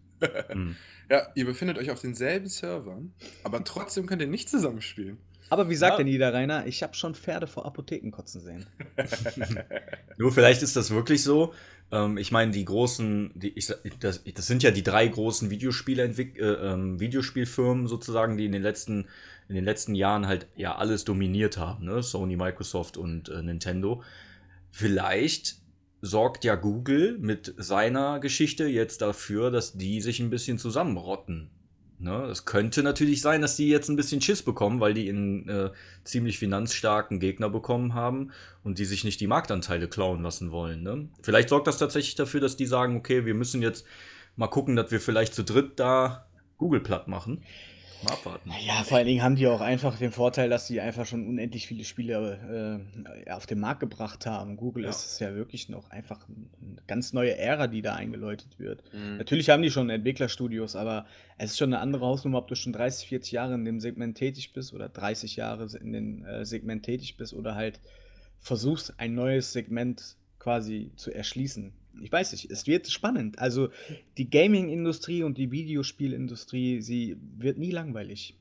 Hm. 0.49 0.75
Ja, 1.09 1.25
ihr 1.35 1.45
befindet 1.45 1.77
euch 1.77 1.89
auf 1.89 2.01
denselben 2.01 2.47
Servern, 2.49 3.13
aber 3.45 3.63
trotzdem 3.63 4.07
könnt 4.07 4.21
ihr 4.21 4.27
nicht 4.27 4.49
zusammenspielen. 4.49 5.17
Aber 5.49 5.69
wie 5.69 5.75
sagt 5.77 5.93
Ja. 5.93 5.97
der 6.03 6.05
Niederrheiner, 6.05 6.65
ich 6.67 6.83
habe 6.83 6.95
schon 6.95 7.15
Pferde 7.15 7.47
vor 7.47 7.65
Apotheken 7.65 8.11
kotzen 8.11 8.41
sehen. 8.41 8.65
Nur 10.17 10.33
vielleicht 10.33 10.63
ist 10.63 10.75
das 10.75 10.91
wirklich 10.91 11.23
so. 11.23 11.53
Ähm, 11.91 12.17
ich 12.17 12.33
meine, 12.33 12.51
die 12.51 12.65
großen, 12.65 13.31
die, 13.35 13.57
ich, 13.57 13.71
das, 14.01 14.21
das 14.25 14.47
sind 14.47 14.63
ja 14.63 14.71
die 14.71 14.83
drei 14.83 15.07
großen 15.07 15.49
äh, 15.49 16.41
ähm, 16.41 16.99
Videospielfirmen 16.99 17.87
sozusagen, 17.87 18.35
die 18.35 18.45
in 18.45 18.51
den 18.51 18.61
letzten, 18.63 19.07
in 19.49 19.55
den 19.55 19.65
letzten 19.65 19.95
Jahren 19.95 20.27
halt 20.27 20.47
ja 20.55 20.75
alles 20.75 21.05
dominiert 21.05 21.57
haben, 21.57 21.85
ne? 21.85 22.03
Sony, 22.03 22.35
Microsoft 22.35 22.97
und 22.97 23.29
äh, 23.29 23.41
Nintendo. 23.41 24.03
Vielleicht 24.71 25.55
sorgt 26.01 26.43
ja 26.43 26.55
Google 26.55 27.17
mit 27.19 27.53
seiner 27.57 28.19
Geschichte 28.19 28.65
jetzt 28.65 29.01
dafür, 29.01 29.51
dass 29.51 29.77
die 29.77 30.01
sich 30.01 30.19
ein 30.19 30.29
bisschen 30.29 30.57
zusammenrotten. 30.57 31.49
Ne? 31.99 32.25
Es 32.25 32.45
könnte 32.45 32.83
natürlich 32.83 33.21
sein, 33.21 33.41
dass 33.41 33.55
die 33.55 33.69
jetzt 33.69 33.89
ein 33.89 33.95
bisschen 33.95 34.21
Schiss 34.21 34.43
bekommen, 34.43 34.79
weil 34.79 34.93
die 34.93 35.09
einen 35.09 35.49
äh, 35.49 35.71
ziemlich 36.03 36.37
finanzstarken 36.37 37.19
Gegner 37.19 37.49
bekommen 37.49 37.95
haben 37.95 38.31
und 38.63 38.77
die 38.77 38.85
sich 38.85 39.03
nicht 39.03 39.19
die 39.19 39.27
Marktanteile 39.27 39.87
klauen 39.87 40.21
lassen 40.21 40.51
wollen. 40.51 40.83
Ne? 40.83 41.09
Vielleicht 41.23 41.49
sorgt 41.49 41.65
das 41.65 41.79
tatsächlich 41.79 42.13
dafür, 42.13 42.39
dass 42.39 42.55
die 42.55 42.67
sagen, 42.67 42.97
okay, 42.97 43.25
wir 43.25 43.33
müssen 43.33 43.63
jetzt 43.63 43.85
mal 44.35 44.47
gucken, 44.47 44.75
dass 44.75 44.91
wir 44.91 44.99
vielleicht 44.99 45.33
zu 45.33 45.43
dritt 45.43 45.79
da 45.79 46.27
Google 46.57 46.81
platt 46.81 47.07
machen. 47.07 47.43
Mal 48.03 48.11
abwarten. 48.13 48.51
Ja, 48.65 48.83
vor 48.83 48.97
allen 48.97 49.07
Dingen 49.07 49.23
haben 49.23 49.35
die 49.35 49.47
auch 49.47 49.61
einfach 49.61 49.97
den 49.97 50.11
Vorteil, 50.11 50.49
dass 50.49 50.67
die 50.67 50.79
einfach 50.81 51.05
schon 51.05 51.27
unendlich 51.27 51.67
viele 51.67 51.83
Spiele 51.83 52.79
äh, 53.25 53.31
auf 53.31 53.45
den 53.45 53.59
Markt 53.59 53.79
gebracht 53.79 54.25
haben. 54.25 54.55
Google 54.57 54.83
Ja. 54.83 54.89
ist 54.89 55.05
es 55.05 55.19
ja 55.19 55.33
wirklich 55.35 55.69
noch 55.69 55.89
einfach 55.89 56.27
eine 56.29 56.77
ganz 56.87 57.13
neue 57.13 57.37
Ära, 57.37 57.67
die 57.67 57.81
da 57.81 57.95
eingeläutet 57.95 58.59
wird. 58.59 58.83
Mhm. 58.93 59.17
Natürlich 59.17 59.49
haben 59.49 59.63
die 59.63 59.71
schon 59.71 59.89
Entwicklerstudios, 59.89 60.75
aber 60.75 61.05
es 61.37 61.51
ist 61.51 61.57
schon 61.57 61.73
eine 61.73 61.81
andere 61.81 62.05
Hausnummer, 62.05 62.37
ob 62.39 62.47
du 62.47 62.55
schon 62.55 62.73
30, 62.73 63.07
40 63.09 63.31
Jahre 63.31 63.55
in 63.55 63.65
dem 63.65 63.79
Segment 63.79 64.17
tätig 64.17 64.53
bist 64.53 64.73
oder 64.73 64.89
30 64.89 65.35
Jahre 65.35 65.67
in 65.79 65.93
dem 65.93 66.25
äh, 66.25 66.45
Segment 66.45 66.83
tätig 66.83 67.17
bist 67.17 67.33
oder 67.33 67.55
halt 67.55 67.79
versuchst, 68.39 68.93
ein 68.99 69.15
neues 69.15 69.53
Segment 69.53 70.15
quasi 70.39 70.91
zu 70.95 71.11
erschließen. 71.11 71.73
Ich 72.01 72.11
weiß 72.11 72.31
nicht, 72.31 72.49
es 72.51 72.67
wird 72.67 72.87
spannend. 72.89 73.39
Also 73.39 73.69
die 74.17 74.29
Gaming-Industrie 74.29 75.23
und 75.23 75.37
die 75.37 75.51
Videospielindustrie, 75.51 76.81
sie 76.81 77.17
wird 77.37 77.57
nie 77.57 77.71
langweilig. 77.71 78.35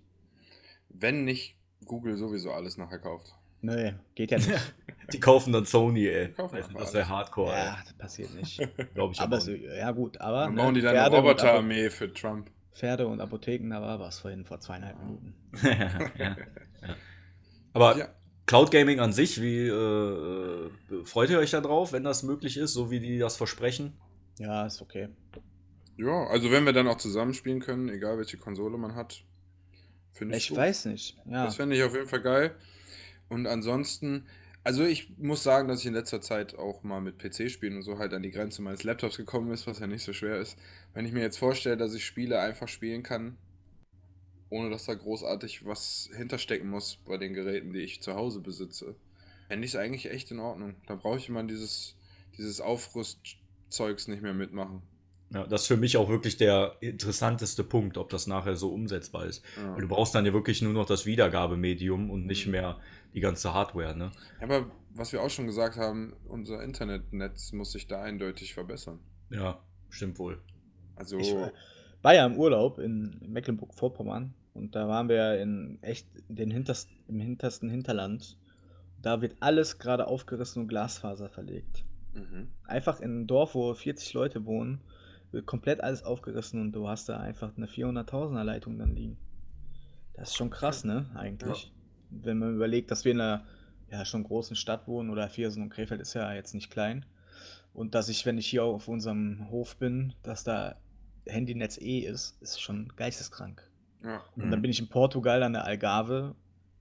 Wenn 0.88 1.24
nicht 1.24 1.56
Google 1.84 2.16
sowieso 2.16 2.52
alles 2.52 2.76
nachher 2.78 2.98
kauft. 2.98 3.34
Nee, 3.62 3.94
geht 4.14 4.30
ja 4.30 4.38
nicht. 4.38 4.50
Die 5.12 5.20
kaufen 5.20 5.52
dann 5.52 5.64
Sony, 5.64 6.06
ey. 6.08 6.28
Kaufen 6.32 6.56
Also, 6.56 6.72
das 6.72 6.92
wäre. 6.92 7.08
Hardcore, 7.08 7.52
ja, 7.52 7.78
das 7.84 7.92
passiert 7.94 8.34
nicht. 8.34 8.58
Glaube 8.94 9.12
ich 9.14 9.20
Aber 9.20 9.36
aber 9.36 9.40
so, 9.40 9.52
nicht. 9.52 9.64
ja 9.64 9.90
gut, 9.92 10.20
aber 10.20 10.44
Dann 10.44 10.54
ne, 10.54 10.62
bauen 10.62 10.74
die 10.74 10.80
dann 10.80 10.96
eine 10.96 11.16
Roboterarmee 11.16 11.90
für 11.90 12.12
Trump. 12.12 12.50
Pferde 12.72 13.06
und 13.06 13.20
Apotheken, 13.20 13.70
da 13.70 13.80
war 13.80 14.00
was 14.00 14.18
vorhin 14.18 14.44
vor 14.44 14.60
zweieinhalb 14.60 14.98
Minuten. 14.98 15.34
ja, 15.62 16.10
ja. 16.18 16.36
Aber 17.72 17.96
Ja. 17.96 18.08
Cloud 18.46 18.70
Gaming 18.70 19.00
an 19.00 19.12
sich, 19.12 19.40
wie 19.42 19.66
äh, 19.66 19.70
äh, 19.72 20.70
freut 21.04 21.30
ihr 21.30 21.38
euch 21.38 21.50
da 21.50 21.60
drauf, 21.60 21.92
wenn 21.92 22.04
das 22.04 22.22
möglich 22.22 22.56
ist, 22.56 22.72
so 22.72 22.90
wie 22.90 23.00
die 23.00 23.18
das 23.18 23.36
versprechen? 23.36 23.92
Ja, 24.38 24.66
ist 24.66 24.80
okay. 24.80 25.08
Ja, 25.96 26.26
also 26.28 26.50
wenn 26.50 26.64
wir 26.64 26.72
dann 26.72 26.86
auch 26.88 26.98
zusammenspielen 26.98 27.60
können, 27.60 27.88
egal 27.88 28.18
welche 28.18 28.36
Konsole 28.36 28.76
man 28.78 28.94
hat, 28.94 29.24
finde 30.12 30.36
ich 30.36 30.44
Ich 30.44 30.48
gut. 30.50 30.58
weiß 30.58 30.84
nicht. 30.86 31.16
Ja. 31.24 31.44
Das 31.46 31.56
fände 31.56 31.74
ich 31.76 31.82
auf 31.82 31.94
jeden 31.94 32.06
Fall 32.06 32.20
geil. 32.20 32.54
Und 33.28 33.46
ansonsten, 33.46 34.26
also 34.62 34.84
ich 34.84 35.16
muss 35.18 35.42
sagen, 35.42 35.66
dass 35.68 35.80
ich 35.80 35.86
in 35.86 35.94
letzter 35.94 36.20
Zeit 36.20 36.56
auch 36.56 36.84
mal 36.84 37.00
mit 37.00 37.18
PC-Spielen 37.18 37.76
und 37.76 37.82
so 37.82 37.98
halt 37.98 38.12
an 38.12 38.22
die 38.22 38.30
Grenze 38.30 38.62
meines 38.62 38.84
Laptops 38.84 39.16
gekommen 39.16 39.50
ist, 39.50 39.66
was 39.66 39.80
ja 39.80 39.86
nicht 39.86 40.04
so 40.04 40.12
schwer 40.12 40.38
ist. 40.38 40.56
Wenn 40.94 41.06
ich 41.06 41.12
mir 41.12 41.22
jetzt 41.22 41.38
vorstelle, 41.38 41.76
dass 41.76 41.94
ich 41.94 42.04
Spiele 42.04 42.38
einfach 42.38 42.68
spielen 42.68 43.02
kann, 43.02 43.38
ohne 44.50 44.70
dass 44.70 44.84
da 44.86 44.94
großartig 44.94 45.64
was 45.66 46.08
hinterstecken 46.16 46.68
muss 46.70 46.96
bei 47.04 47.16
den 47.18 47.34
Geräten, 47.34 47.72
die 47.72 47.80
ich 47.80 48.00
zu 48.02 48.14
Hause 48.14 48.40
besitze, 48.40 48.94
fände 49.48 49.64
ich 49.64 49.72
es 49.72 49.76
eigentlich 49.76 50.10
echt 50.10 50.30
in 50.30 50.38
Ordnung. 50.40 50.74
Da 50.86 50.94
brauche 50.94 51.18
ich 51.18 51.28
immer 51.28 51.42
dieses, 51.42 51.96
dieses 52.36 52.60
Aufrüstzeugs 52.60 54.08
nicht 54.08 54.22
mehr 54.22 54.34
mitmachen. 54.34 54.82
Ja, 55.30 55.44
das 55.44 55.62
ist 55.62 55.66
für 55.66 55.76
mich 55.76 55.96
auch 55.96 56.08
wirklich 56.08 56.36
der 56.36 56.76
interessanteste 56.80 57.64
Punkt, 57.64 57.98
ob 57.98 58.10
das 58.10 58.28
nachher 58.28 58.54
so 58.54 58.72
umsetzbar 58.72 59.26
ist. 59.26 59.42
Ja. 59.56 59.74
Weil 59.74 59.80
du 59.82 59.88
brauchst 59.88 60.14
dann 60.14 60.24
ja 60.24 60.32
wirklich 60.32 60.62
nur 60.62 60.72
noch 60.72 60.86
das 60.86 61.04
Wiedergabemedium 61.04 62.10
und 62.10 62.26
nicht 62.26 62.46
Mhm. 62.46 62.52
mehr 62.52 62.80
die 63.12 63.20
ganze 63.20 63.52
Hardware, 63.52 63.96
ne? 63.96 64.12
Aber 64.40 64.70
was 64.94 65.12
wir 65.12 65.20
auch 65.22 65.30
schon 65.30 65.46
gesagt 65.46 65.76
haben, 65.78 66.14
unser 66.28 66.62
Internetnetz 66.62 67.52
muss 67.52 67.72
sich 67.72 67.88
da 67.88 68.02
eindeutig 68.02 68.54
verbessern. 68.54 69.00
Ja, 69.30 69.60
stimmt 69.90 70.18
wohl. 70.20 70.40
Also, 70.94 71.18
Ich 71.18 71.34
war- 72.02 72.14
ja 72.14 72.26
im 72.26 72.36
Urlaub 72.38 72.78
in 72.78 73.18
Mecklenburg-Vorpommern 73.26 74.34
und 74.54 74.74
da 74.74 74.88
waren 74.88 75.08
wir 75.08 75.40
in 75.40 75.78
echt 75.82 76.06
den 76.28 76.50
hinterst, 76.50 76.90
im 77.08 77.20
hintersten 77.20 77.68
Hinterland. 77.68 78.36
Da 79.02 79.20
wird 79.20 79.36
alles 79.40 79.78
gerade 79.78 80.06
aufgerissen 80.06 80.62
und 80.62 80.68
Glasfaser 80.68 81.28
verlegt. 81.28 81.84
mhm. 82.14 82.48
Einfach 82.64 83.00
in 83.00 83.10
einem 83.10 83.26
Dorf, 83.26 83.54
wo 83.54 83.74
40 83.74 84.14
Leute 84.14 84.46
wohnen, 84.46 84.80
wird 85.32 85.46
komplett 85.46 85.82
alles 85.82 86.02
aufgerissen 86.02 86.60
und 86.60 86.72
du 86.72 86.88
hast 86.88 87.08
da 87.08 87.18
einfach 87.18 87.56
eine 87.56 87.66
400.000er 87.66 88.42
Leitung 88.44 88.78
dann 88.78 88.94
liegen. 88.94 89.18
Das 90.14 90.30
ist 90.30 90.36
schon 90.36 90.48
krass, 90.50 90.84
ne? 90.84 91.10
Eigentlich. 91.14 91.72
Wenn 92.08 92.38
man 92.38 92.54
überlegt, 92.54 92.90
dass 92.90 93.04
wir 93.04 93.12
in 93.12 93.20
einer 93.20 93.44
ja, 93.90 94.04
schon 94.04 94.24
großen 94.24 94.56
Stadt 94.56 94.88
wohnen 94.88 95.10
oder 95.10 95.28
Viersen 95.28 95.62
und 95.62 95.68
Krefeld 95.68 96.00
ist 96.00 96.14
ja 96.14 96.32
jetzt 96.32 96.54
nicht 96.54 96.70
klein. 96.70 97.04
Und 97.74 97.94
dass 97.94 98.08
ich, 98.08 98.24
wenn 98.24 98.38
ich 98.38 98.46
hier 98.46 98.64
auf 98.64 98.88
unserem 98.88 99.50
Hof 99.50 99.76
bin, 99.76 100.14
dass 100.22 100.42
da 100.42 100.76
Handynetz 101.28 101.78
eh 101.78 102.00
ist, 102.00 102.36
ist 102.42 102.60
schon 102.60 102.92
geisteskrank. 102.96 103.62
ja. 104.02 104.22
Und 104.36 104.50
dann 104.50 104.58
Mhm. 104.58 104.62
bin 104.62 104.70
ich 104.70 104.78
in 104.80 104.88
Portugal 104.88 105.42
an 105.42 105.52
der 105.54 105.64
Algarve, 105.64 106.34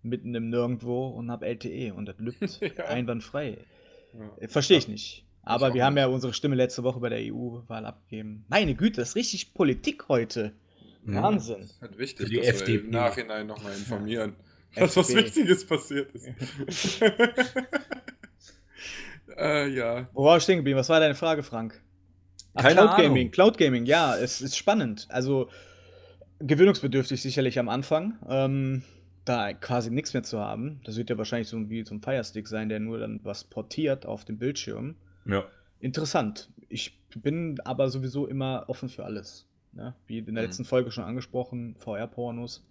mitten 0.03 0.35
im 0.35 0.49
Nirgendwo 0.49 1.07
und 1.07 1.31
hab 1.31 1.43
LTE 1.43 1.91
und 1.93 2.05
das 2.05 2.15
lübt 2.19 2.59
Ja. 2.77 2.85
einwandfrei. 2.85 3.57
ja. 4.13 4.29
Äh, 4.39 4.47
Verstehe 4.47 4.77
ich 4.77 4.87
nicht. 4.87 5.25
Aber 5.43 5.69
auch 5.69 5.73
wir 5.73 5.83
haben 5.85 5.93
nicht. 5.95 6.01
ja 6.01 6.07
unsere 6.07 6.33
Stimme 6.33 6.55
letzte 6.55 6.83
Woche 6.83 6.99
bei 6.99 7.09
der 7.09 7.19
EU-Wahl 7.33 7.85
abgegeben. 7.85 8.45
Meine 8.47 8.73
Güte, 8.75 9.01
das 9.01 9.09
ist 9.09 9.15
richtig 9.15 9.53
Politik 9.53 10.07
heute. 10.09 10.51
Mhm. 11.03 11.15
Wahnsinn. 11.15 11.61
ist 11.61 11.79
halt 11.81 11.97
wichtig, 11.97 12.29
die 12.29 12.35
dass 12.37 12.45
wir 12.45 12.53
FDP. 12.53 12.83
im 12.85 12.89
Nachhinein 12.91 13.45
nochmal 13.47 13.73
informieren, 13.73 14.35
dass 14.75 14.95
was. 14.97 15.13
Wichtiges 15.13 15.65
passiert 15.65 16.11
ist. 16.13 17.01
äh, 19.37 19.67
ja. 19.69 20.07
Wo 20.13 20.23
war 20.25 20.37
ich 20.37 20.43
stehen 20.43 20.57
geblieben? 20.57 20.79
Was 20.79 20.89
war 20.89 20.99
deine 20.99 21.15
Frage, 21.15 21.43
Frank? 21.43 21.81
Ach, 22.55 22.67
Cloud. 22.71 22.97
Gaming, 22.97 23.31
Cloud 23.31 23.57
Gaming, 23.57 23.85
ja, 23.85 24.15
es 24.17 24.41
ist 24.41 24.57
spannend. 24.57 25.07
Also 25.09 25.49
gewöhnungsbedürftig 26.39 27.21
sicherlich 27.21 27.59
am 27.59 27.69
Anfang, 27.69 28.17
ähm, 28.27 28.83
da 29.25 29.53
quasi 29.53 29.89
nichts 29.91 30.13
mehr 30.13 30.23
zu 30.23 30.39
haben. 30.39 30.81
Das 30.85 30.97
wird 30.97 31.09
ja 31.09 31.17
wahrscheinlich 31.17 31.47
so 31.47 31.69
wie 31.69 31.83
so 31.83 31.95
ein 31.95 32.01
Firestick 32.01 32.47
sein, 32.47 32.69
der 32.69 32.79
nur 32.79 32.99
dann 32.99 33.19
was 33.23 33.43
portiert 33.43 34.05
auf 34.05 34.25
dem 34.25 34.37
Bildschirm. 34.37 34.95
Ja. 35.25 35.45
Interessant. 35.79 36.49
Ich 36.69 36.99
bin 37.15 37.59
aber 37.63 37.89
sowieso 37.89 38.27
immer 38.27 38.65
offen 38.67 38.89
für 38.89 39.05
alles. 39.05 39.47
Ne? 39.71 39.93
Wie 40.07 40.19
in 40.19 40.25
der 40.25 40.33
Mhm. 40.43 40.47
letzten 40.49 40.65
Folge 40.65 40.91
schon 40.91 41.03
angesprochen, 41.03 41.75
VR-Pornos. 41.79 42.65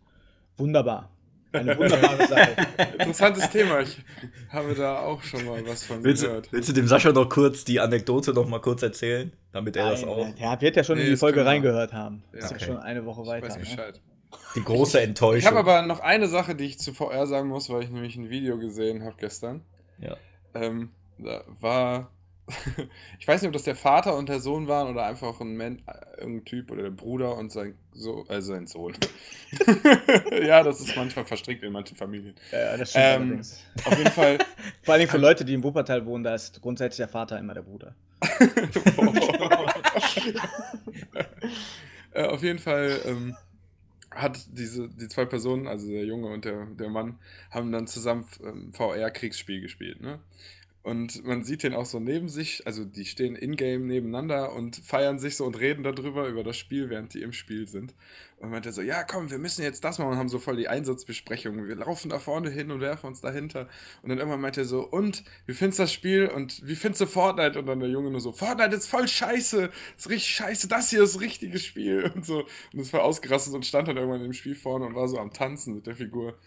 Wunderbar. 0.57 1.11
Eine 1.55 1.79
wunderbare 1.79 2.27
Sache. 2.27 2.57
Interessantes 2.99 3.51
Thema. 3.51 3.81
Ich 3.81 3.99
habe 4.51 4.75
da 4.75 4.99
auch 5.01 5.23
schon 5.23 5.45
mal 5.45 5.65
was 5.67 5.85
von 5.85 6.03
Willst, 6.05 6.25
gehört. 6.25 6.53
willst 6.53 6.69
du 6.69 6.73
dem 6.73 6.87
Sascha 6.89 7.13
noch 7.13 7.29
kurz 7.29 7.65
die 7.65 7.81
Anekdote 7.81 8.33
noch 8.33 8.47
mal 8.49 8.61
kurz 8.61 8.83
erzählen, 8.83 9.33
damit 9.53 9.77
er 9.77 9.91
das 9.91 10.01
Nein, 10.03 10.11
auch. 10.11 10.27
Er 10.39 10.61
wird 10.61 10.77
ja 10.77 10.85
schon 10.85 10.97
Nee, 10.97 11.03
in 11.03 11.07
die 11.07 11.13
das 11.13 11.21
Folge 11.21 11.45
reingehört 11.47 11.93
haben. 11.93 12.25
Ja. 12.33 12.39
ist 12.41 12.51
ja 12.51 12.57
Okay. 12.57 12.65
schon 12.67 12.79
eine 12.79 13.05
Woche 13.07 13.23
Ich 13.23 13.29
weiter. 13.29 13.47
weiß 13.47 13.55
ne? 13.57 13.61
Bescheid. 13.61 14.01
Die 14.57 14.63
große 14.65 15.01
Enttäuschung. 15.01 15.39
Ich 15.39 15.47
habe 15.47 15.59
aber 15.59 15.83
noch 15.87 16.01
eine 16.01 16.27
Sache, 16.29 16.55
die 16.57 16.65
ich 16.65 16.79
zu 16.79 16.93
VR 16.93 17.27
sagen 17.27 17.49
muss, 17.49 17.71
weil 17.71 17.85
ich 17.85 17.91
nämlich 17.91 18.17
ein 18.17 18.31
Video 18.31 18.59
gesehen 18.59 19.05
habe 19.05 19.15
gestern. 19.19 19.63
Ja. 19.99 20.17
Ähm, 20.55 20.91
da 21.19 21.43
war. 21.61 22.11
ich 23.19 23.27
weiß 23.27 23.41
nicht, 23.41 23.49
ob 23.49 23.55
das 23.55 23.63
der 23.63 23.75
Vater 23.75 24.17
und 24.17 24.29
der 24.29 24.39
Sohn 24.39 24.69
waren 24.69 24.89
oder 24.89 25.07
einfach 25.07 25.41
ein 25.41 25.57
Men 25.57 25.83
äh, 25.87 26.21
irgendein 26.21 26.45
Typ 26.45 26.71
oder 26.71 26.83
der 26.83 26.91
Bruder 26.91 27.37
und 27.37 27.51
sein, 27.51 27.75
so 27.93 28.27
äh, 28.29 28.43
sein 28.43 28.67
Sohn. 28.67 28.95
ja, 30.43 30.63
das 30.63 30.81
ist 30.81 30.95
manchmal 30.95 31.25
verstrickt 31.25 31.63
in 31.63 31.73
manchen 31.73 31.97
Familien. 31.97 32.35
Ja, 32.53 32.77
das 32.77 32.91
stimmt 32.91 33.05
Ähm, 33.05 33.23
allerdings. 33.23 33.65
Auf 33.85 33.97
jeden 33.99 34.11
Fall. 34.11 34.39
Vor 34.83 34.93
allen 34.93 35.01
Dingen 35.01 35.11
für 35.11 35.19
Leute, 35.19 35.45
die 35.45 35.55
im 35.55 35.63
Wuppertal 35.63 36.05
wohnen, 36.05 36.23
da 36.23 36.35
ist 36.35 36.61
grundsätzlich 36.61 36.99
der 36.99 37.09
Vater 37.09 37.39
immer 37.39 37.55
der 37.55 37.63
Bruder. 37.63 37.95
äh, 42.13 42.25
auf 42.25 42.43
jeden 42.43 42.59
Fall 42.59 43.01
ähm, 43.07 43.37
hat 44.11 44.39
diese, 44.53 44.89
die 44.89 45.09
zwei 45.09 45.25
Personen, 45.25 45.67
also 45.67 45.89
der 45.89 46.05
Junge 46.05 46.29
und 46.29 46.45
der, 46.45 46.67
der 46.67 46.89
Mann, 46.89 47.19
haben 47.51 47.73
dann 47.73 47.87
zusammen 47.87 48.27
ähm, 48.43 48.73
VR-Kriegsspiel 48.73 49.61
gespielt. 49.61 50.01
Ne? 50.01 50.21
Und 50.85 51.25
man 51.25 51.43
sieht 51.45 51.63
den 51.63 51.73
auch 51.73 51.87
so 51.87 51.99
neben 51.99 52.29
sich, 52.29 52.67
also 52.67 52.85
die 52.85 53.07
stehen 53.07 53.37
in-game 53.37 53.87
nebeneinander 53.87 54.53
und 54.53 54.77
feiern 54.77 55.19
sich 55.19 55.35
so 55.35 55.47
und 55.47 55.59
reden 55.59 55.83
darüber, 55.83 56.29
über 56.29 56.45
das 56.45 56.59
Spiel, 56.59 56.91
während 56.91 57.15
die 57.15 57.23
im 57.23 57.33
Spiel 57.33 57.67
sind. 57.67 57.95
Und 58.37 58.51
meinte 58.51 58.71
so, 58.71 58.83
ja 58.83 59.03
komm, 59.03 59.31
wir 59.31 59.39
müssen 59.39 59.63
jetzt 59.63 59.83
das 59.83 59.99
machen 59.99 60.11
und 60.11 60.19
haben 60.19 60.29
so 60.29 60.39
voll 60.39 60.57
die 60.57 60.69
Einsatzbesprechungen. 60.69 61.67
Wir 61.67 61.77
laufen 61.77 62.11
da 62.11 62.19
vorne 62.19 62.51
hin 62.51 62.71
und 62.71 62.83
werfen 62.83 63.07
uns 63.07 63.23
dahinter. 63.23 63.67
Und 64.03 64.11
dann 64.11 64.19
irgendwann 64.19 64.43
meinte 64.43 64.61
er 64.61 64.67
so, 64.67 64.87
und, 64.87 65.25
wie 65.47 65.55
findest 65.55 65.79
du 65.79 65.85
das 65.85 65.93
Spiel 65.95 66.27
und 66.27 66.61
wie 66.67 66.77
findest 66.77 67.01
du 67.01 67.07
Fortnite? 67.07 67.59
Und 67.59 67.65
dann 67.65 67.81
der 67.81 67.89
Junge 67.89 68.11
nur 68.11 68.21
so, 68.21 68.33
Fortnite 68.33 68.77
ist 68.77 68.87
voll 68.87 69.09
scheiße, 69.09 69.71
ist 69.97 70.11
richtig 70.11 70.35
scheiße, 70.35 70.69
das 70.69 70.91
hier 70.91 71.03
ist 71.03 71.15
das 71.15 71.23
richtige 71.23 71.59
Spiel. 71.59 72.05
Und 72.15 72.27
so, 72.27 72.45
und 72.75 72.79
ist 72.79 72.91
voll 72.91 73.01
ausgerastet 73.01 73.55
und 73.55 73.65
stand 73.65 73.89
dann 73.89 73.97
irgendwann 73.97 74.23
im 74.23 74.35
Spiel 74.35 74.55
vorne 74.55 74.85
und 74.85 74.95
war 74.95 75.09
so 75.09 75.19
am 75.19 75.33
Tanzen 75.33 75.75
mit 75.75 75.87
der 75.87 75.97
Figur. 75.97 76.39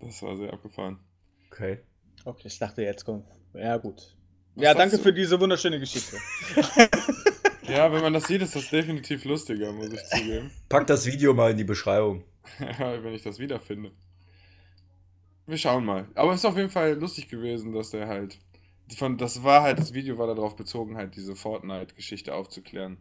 Das 0.00 0.20
war 0.22 0.36
sehr 0.36 0.52
abgefahren. 0.52 0.98
Okay. 1.46 1.78
Okay, 2.24 2.48
ich 2.48 2.58
dachte, 2.58 2.82
jetzt 2.82 3.04
kommt. 3.04 3.41
Ja, 3.54 3.76
gut. 3.76 4.14
Was 4.54 4.64
ja, 4.64 4.74
danke 4.74 4.96
du? 4.96 5.02
für 5.02 5.12
diese 5.12 5.38
wunderschöne 5.40 5.78
Geschichte. 5.80 6.16
Ja, 7.68 7.90
wenn 7.92 8.02
man 8.02 8.12
das 8.12 8.24
sieht, 8.24 8.42
ist 8.42 8.56
das 8.56 8.68
definitiv 8.68 9.24
lustiger, 9.24 9.72
muss 9.72 9.90
ich 9.92 10.02
zugeben. 10.04 10.50
Pack 10.68 10.86
das 10.88 11.06
Video 11.06 11.32
mal 11.32 11.52
in 11.52 11.56
die 11.56 11.64
Beschreibung. 11.64 12.24
Ja, 12.58 13.02
wenn 13.02 13.14
ich 13.14 13.22
das 13.22 13.38
wiederfinde. 13.38 13.92
Wir 15.46 15.56
schauen 15.56 15.84
mal. 15.84 16.08
Aber 16.14 16.32
es 16.32 16.40
ist 16.40 16.44
auf 16.44 16.56
jeden 16.56 16.70
Fall 16.70 16.94
lustig 16.94 17.28
gewesen, 17.28 17.72
dass 17.72 17.90
der 17.90 18.08
halt. 18.08 18.38
Von, 18.96 19.16
das 19.16 19.42
war 19.42 19.62
halt, 19.62 19.78
das 19.78 19.94
Video 19.94 20.18
war 20.18 20.26
darauf 20.26 20.54
bezogen, 20.56 20.96
halt 20.96 21.16
diese 21.16 21.34
Fortnite-Geschichte 21.36 22.34
aufzuklären. 22.34 22.98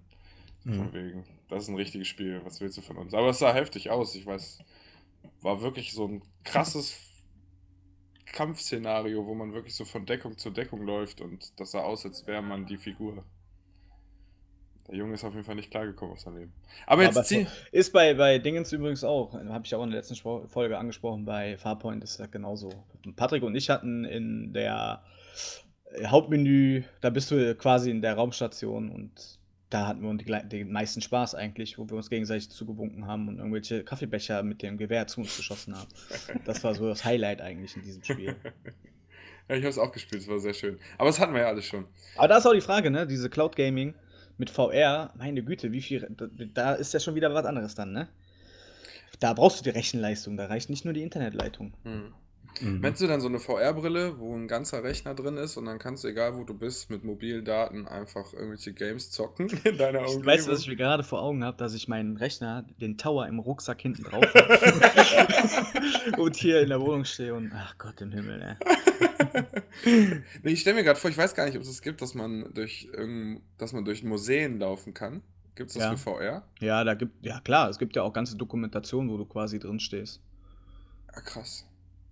Von 0.64 0.88
Mhm. 0.88 0.94
wegen, 0.94 1.24
das 1.50 1.64
ist 1.64 1.70
ein 1.70 1.76
richtiges 1.76 2.08
Spiel, 2.08 2.40
was 2.46 2.62
willst 2.62 2.78
du 2.78 2.82
von 2.82 2.98
uns? 2.98 3.14
Aber 3.16 3.30
es 3.30 3.40
sah 3.40 3.52
heftig 3.54 3.90
aus, 3.90 4.16
ich 4.16 4.26
weiß. 4.26 4.60
War 5.42 5.62
wirklich 5.62 5.92
so 5.92 6.08
ein 6.08 6.22
krasses 6.44 6.96
Kampfszenario, 8.34 9.26
wo 9.26 9.34
man 9.34 9.54
wirklich 9.54 9.76
so 9.76 9.86
von 9.86 10.06
Deckung 10.06 10.38
zu 10.38 10.50
Deckung 10.50 10.84
läuft 10.84 11.22
und 11.22 11.60
das 11.60 11.72
sah 11.72 11.82
aus, 11.82 12.06
als 12.06 12.28
wäre 12.28 12.42
man 12.42 12.66
die 12.66 12.78
Figur. 12.78 13.24
Der 14.88 14.96
Junge 14.96 15.14
ist 15.14 15.24
auf 15.24 15.34
jeden 15.34 15.46
Fall 15.46 15.56
nicht 15.56 15.72
klargekommen 15.72 16.14
auf 16.14 16.20
sein 16.20 16.36
Leben. 16.36 16.54
Aber 16.88 17.04
jetzt 17.04 17.18
Aber 17.18 17.26
zieh. 17.26 17.48
Ist 17.72 17.94
bei, 17.94 18.14
bei 18.14 18.40
Dingens 18.40 18.74
übrigens 18.74 19.04
auch, 19.04 19.34
habe 19.34 19.66
ich 19.66 19.76
auch 19.76 19.84
in 19.84 19.92
der 19.92 20.00
letzten 20.00 20.16
Spro- 20.16 20.48
Folge 20.48 20.78
angesprochen, 20.78 21.24
bei 21.24 21.58
Farpoint 21.58 22.04
ist 22.04 22.20
das 22.20 22.32
genauso. 22.32 22.70
Patrick 23.16 23.44
und 23.44 23.56
ich 23.56 23.70
hatten 23.70 24.06
in 24.06 24.54
der 24.54 25.04
Hauptmenü, 26.06 26.84
da 27.02 27.10
bist 27.10 27.32
du 27.32 27.56
quasi 27.56 27.92
in 27.92 28.02
der 28.02 28.16
Raumstation 28.16 28.90
und 28.90 29.40
da 29.72 29.88
hatten 29.88 30.02
wir 30.02 30.44
den 30.44 30.72
meisten 30.72 31.02
Spaß 31.02 31.34
eigentlich, 31.34 31.78
wo 31.78 31.90
wir 31.90 31.96
uns 31.96 32.10
gegenseitig 32.10 32.50
zugebunken 32.50 33.08
haben 33.08 33.30
und 33.30 33.38
irgendwelche 33.38 33.84
Kaffeebecher 33.84 34.44
mit 34.44 34.62
dem 34.62 34.78
Gewehr 34.78 35.08
zu 35.08 35.22
uns 35.22 35.36
geschossen 35.36 35.76
haben. 35.78 35.90
Das 36.46 36.64
war 36.64 36.76
so 36.76 36.88
das 36.88 37.06
Highlight 37.06 37.42
eigentlich 37.42 37.76
in 37.76 37.82
diesem 37.82 38.04
Spiel. 38.04 38.36
Ja, 39.50 39.58
ich 39.58 39.64
habe 39.64 39.72
es 39.72 39.80
auch 39.80 39.92
gespielt, 39.92 40.22
es 40.22 40.30
war 40.30 40.40
sehr 40.40 40.54
schön. 40.54 40.80
Aber 40.98 41.10
das 41.10 41.20
hatten 41.20 41.34
wir 41.34 41.42
ja 41.42 41.48
alles 41.48 41.66
schon. 41.66 41.86
Aber 42.16 42.30
da 42.30 42.38
ist 42.38 42.46
auch 42.46 42.54
die 42.54 42.62
Frage, 42.62 42.90
ne? 42.90 43.06
Diese 43.06 43.30
Cloud 43.30 43.58
Gaming 43.58 43.96
mit 44.38 44.50
VR, 44.50 45.12
meine 45.18 45.44
Güte, 45.44 45.74
wie 45.74 45.82
viel. 45.82 46.08
Da, 46.10 46.28
da 46.54 46.74
ist 46.76 46.94
ja 46.94 47.02
schon 47.02 47.16
wieder 47.16 47.34
was 47.34 47.46
anderes 47.46 47.76
dann, 47.76 47.92
ne? 47.92 48.08
Da 49.20 49.34
brauchst 49.34 49.60
du 49.60 49.64
die 49.64 49.72
Rechenleistung, 49.72 50.38
da 50.38 50.46
reicht 50.46 50.70
nicht 50.70 50.86
nur 50.86 50.94
die 50.94 51.02
Internetleitung. 51.02 51.74
Hm. 51.84 52.14
Mhm. 52.60 52.82
Meinst 52.82 53.02
du 53.02 53.08
dann 53.08 53.22
so 53.22 53.28
eine 53.28 53.40
VR-Brille, 53.40 54.20
wo 54.20 54.36
ein 54.36 54.48
ganzer 54.48 54.84
Rechner 54.84 55.16
drin 55.16 55.38
ist 55.38 55.58
und 55.58 55.66
dann 55.66 55.80
kannst 55.80 56.04
du, 56.04 56.10
egal 56.10 56.36
wo 56.36 56.44
du 56.44 56.54
bist, 56.54 56.90
mit 56.90 57.04
mobilen 57.04 57.46
Daten 57.46 57.88
einfach 57.88 58.34
irgendwelche 58.34 58.74
Games 58.74 59.10
zocken 59.12 59.48
in 59.64 59.78
deiner 59.78 60.00
Umgebung? 60.02 60.26
Weißt 60.26 60.48
du, 60.48 60.52
was 60.52 60.62
ich 60.62 60.68
mir 60.68 60.76
gerade 60.76 61.04
vor 61.04 61.22
Augen 61.22 61.44
habe, 61.44 61.58
dass 61.58 61.74
ich 61.74 61.88
meinen 61.88 62.18
Rechner, 62.18 62.66
den 62.82 62.98
Tower 62.98 63.28
im 63.28 63.40
Rucksack 63.40 63.82
hinten 63.82 64.04
drauf 64.04 64.26
habe 64.36 64.62
und 66.22 66.36
hier 66.36 66.62
in 66.62 66.70
der 66.70 66.82
Wohnung 66.82 67.06
stehe 67.06 67.34
und 67.34 67.52
ach 67.56 67.78
Gott 67.78 68.02
im 68.02 68.12
Himmel, 68.12 68.38
ne? 68.40 68.58
nee, 70.44 70.52
ich 70.52 70.62
stelle 70.62 70.76
mir 70.76 70.84
gerade 70.84 71.00
vor, 71.00 71.10
ich 71.10 71.18
weiß 71.18 71.34
gar 71.36 71.46
nicht, 71.46 71.56
ob 71.56 71.62
es 71.62 71.70
das 71.70 71.82
gibt, 71.82 72.02
dass 72.02 72.14
man 72.14 72.54
durch 72.54 72.90
irgend, 72.92 73.42
dass 73.58 73.74
man 73.74 73.86
durch 73.86 74.04
Museen 74.04 74.60
laufen 74.60 74.94
kann. 74.94 75.22
Gibt 75.56 75.70
es 75.70 75.76
das 75.76 75.84
Ja. 75.84 75.92
für 75.92 75.98
VR? 75.98 76.44
Ja, 76.60 76.84
da 76.84 76.94
gibt, 76.94 77.26
ja 77.26 77.40
klar, 77.42 77.70
es 77.70 77.78
gibt 77.78 77.96
ja 77.96 78.04
auch 78.04 78.14
ganze 78.14 78.38
Dokumentationen, 78.38 79.12
wo 79.12 79.18
du 79.18 79.26
quasi 79.26 79.60
drin 79.60 79.80
stehst. 79.80 80.22
Ah, 81.14 81.22
krass. 81.22 81.68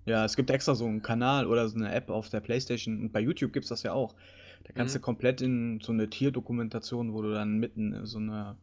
Ja, 0.10 0.26
es 0.26 0.36
gibt 0.36 0.50
extra 0.50 0.74
so 0.76 0.86
einen 0.86 1.02
Kanal 1.02 1.46
oder 1.46 1.68
so 1.70 1.76
eine 1.78 1.94
App 1.94 2.10
auf 2.10 2.30
der 2.30 2.40
Playstation 2.40 3.00
und 3.00 3.12
bei 3.14 3.20
YouTube 3.20 3.54
gibt 3.54 3.66
es 3.66 3.70
das 3.70 3.84
ja 3.84 3.94
auch. 3.94 4.16
Da 4.64 4.74
kannst 4.74 4.96
Mhm. 4.96 5.00
du 5.00 5.04
komplett 5.04 5.42
in 5.42 5.80
so 5.82 5.92
eine 5.92 6.10
Tierdokumentation, 6.10 7.14
wo 7.14 7.22
du 7.22 7.32
dann 7.32 7.58
mitten 7.60 7.94
in 7.94 8.06
so 8.06 8.18
einer 8.18 8.58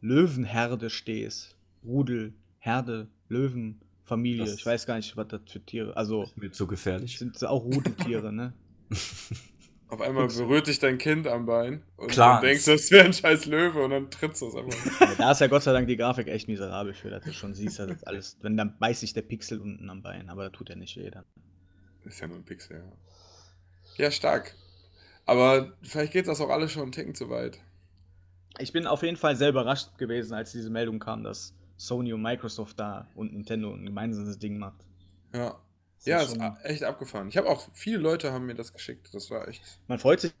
Löwenherde 0.00 0.88
stehst. 0.90 1.56
Rudel, 1.84 2.32
Herde, 2.58 3.08
Löwen, 3.28 3.80
Familie. 4.04 4.44
Das- 4.46 4.54
ich 4.54 4.64
weiß 4.66 4.86
gar 4.86 4.96
nicht, 4.96 5.16
was 5.16 5.28
das 5.28 5.40
für 5.46 5.60
Tiere. 5.60 5.96
Also, 5.96 6.24
Ist 6.24 6.36
mir 6.38 6.50
zu 6.50 6.66
gefährlich. 6.66 7.18
sind 7.18 7.42
auch 7.44 7.62
Rudeltiere, 7.64 8.32
ne? 8.32 8.52
Auf 9.88 10.00
einmal 10.00 10.26
berührt 10.26 10.66
dich 10.66 10.80
dein 10.80 10.98
Kind 10.98 11.28
am 11.28 11.46
Bein 11.46 11.82
und 11.96 12.08
Clans. 12.10 12.40
du 12.40 12.46
denkst, 12.48 12.64
das 12.64 12.90
wäre 12.90 13.04
ein 13.04 13.12
scheiß 13.12 13.46
Löwe 13.46 13.84
und 13.84 13.90
dann 13.90 14.10
trittst 14.10 14.42
du 14.42 14.48
es 14.48 14.56
einfach. 14.56 15.16
Da 15.18 15.30
ist 15.30 15.40
ja 15.40 15.46
Gott 15.46 15.62
sei 15.62 15.72
Dank 15.72 15.86
die 15.86 15.96
Grafik 15.96 16.26
echt 16.26 16.48
miserabel 16.48 16.92
für, 16.92 17.10
dass 17.10 17.22
du 17.22 17.32
schon 17.32 17.54
siehst, 17.54 17.78
dass 17.78 17.86
das 17.88 18.04
alles. 18.04 18.36
Wenn 18.42 18.56
dann 18.56 18.76
beißt 18.78 19.00
sich 19.00 19.12
der 19.12 19.22
Pixel 19.22 19.60
unten 19.60 19.88
am 19.88 20.02
Bein, 20.02 20.28
aber 20.28 20.44
da 20.44 20.50
tut 20.50 20.70
ja 20.70 20.74
nicht 20.74 20.96
weh 20.96 21.10
dann. 21.10 21.24
Ist 22.04 22.20
ja 22.20 22.26
nur 22.26 22.36
ein 22.36 22.44
Pixel, 22.44 22.78
ja. 22.78 24.04
Ja, 24.04 24.10
stark. 24.10 24.54
Aber 25.24 25.72
vielleicht 25.82 26.12
geht 26.12 26.28
das 26.28 26.40
auch 26.40 26.50
alles 26.50 26.72
schon 26.72 26.82
einen 26.82 26.92
Ticken 26.92 27.14
zu 27.14 27.30
weit. 27.30 27.60
Ich 28.58 28.72
bin 28.72 28.86
auf 28.86 29.02
jeden 29.02 29.16
Fall 29.16 29.36
sehr 29.36 29.50
überrascht 29.50 29.98
gewesen, 29.98 30.34
als 30.34 30.52
diese 30.52 30.70
Meldung 30.70 30.98
kam, 30.98 31.22
dass 31.22 31.54
Sony 31.76 32.12
und 32.12 32.22
Microsoft 32.22 32.78
da 32.80 33.08
und 33.14 33.32
Nintendo 33.32 33.72
ein 33.72 33.84
gemeinsames 33.84 34.38
Ding 34.38 34.58
macht. 34.58 34.84
Ja. 35.34 35.58
Das 35.98 36.06
Ja, 36.06 36.22
ist 36.22 36.36
ist 36.36 36.64
echt 36.64 36.84
abgefaffen. 36.84 37.28
Ich 37.28 37.36
habe 37.36 37.48
auch, 37.48 37.68
viele 37.72 37.98
Leute 37.98 38.32
haben 38.32 38.46
mir 38.46 38.54
das 38.54 38.72
geschickt. 38.72 39.08
Das 39.12 39.30
war 39.30 39.48
echt. 39.48 39.62
Man 39.88 39.98
freut 39.98 40.20
sich 40.20 40.32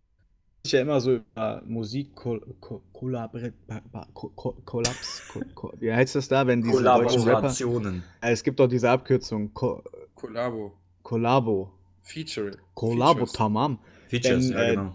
ja 0.66 0.80
immer 0.80 1.00
so 1.00 1.16
über 1.16 1.62
Musik 1.66 2.14
Kollaps, 2.14 2.42
wie 5.78 5.92
heißt 5.92 6.14
das 6.14 6.28
da, 6.28 6.46
wenn 6.46 6.62
diese 6.62 6.82
deutschen 6.82 7.22
Rapper, 7.22 7.22
Kollaborationen. 7.22 8.02
Äh, 8.20 8.32
es 8.32 8.42
gibt 8.42 8.58
doch 8.58 8.66
diese 8.68 8.90
Abkürzung 8.90 9.52
Ko 9.54 9.82
Kollabo. 10.14 10.72
Kollabo, 11.02 11.70
Feature. 12.02 12.52
Kollabo. 12.74 13.26
Tamam. 13.26 13.78
Features, 14.08 14.50
Wenn, 14.50 14.58
ja, 14.58 14.62
äh, 14.64 14.70
genau. 14.70 14.94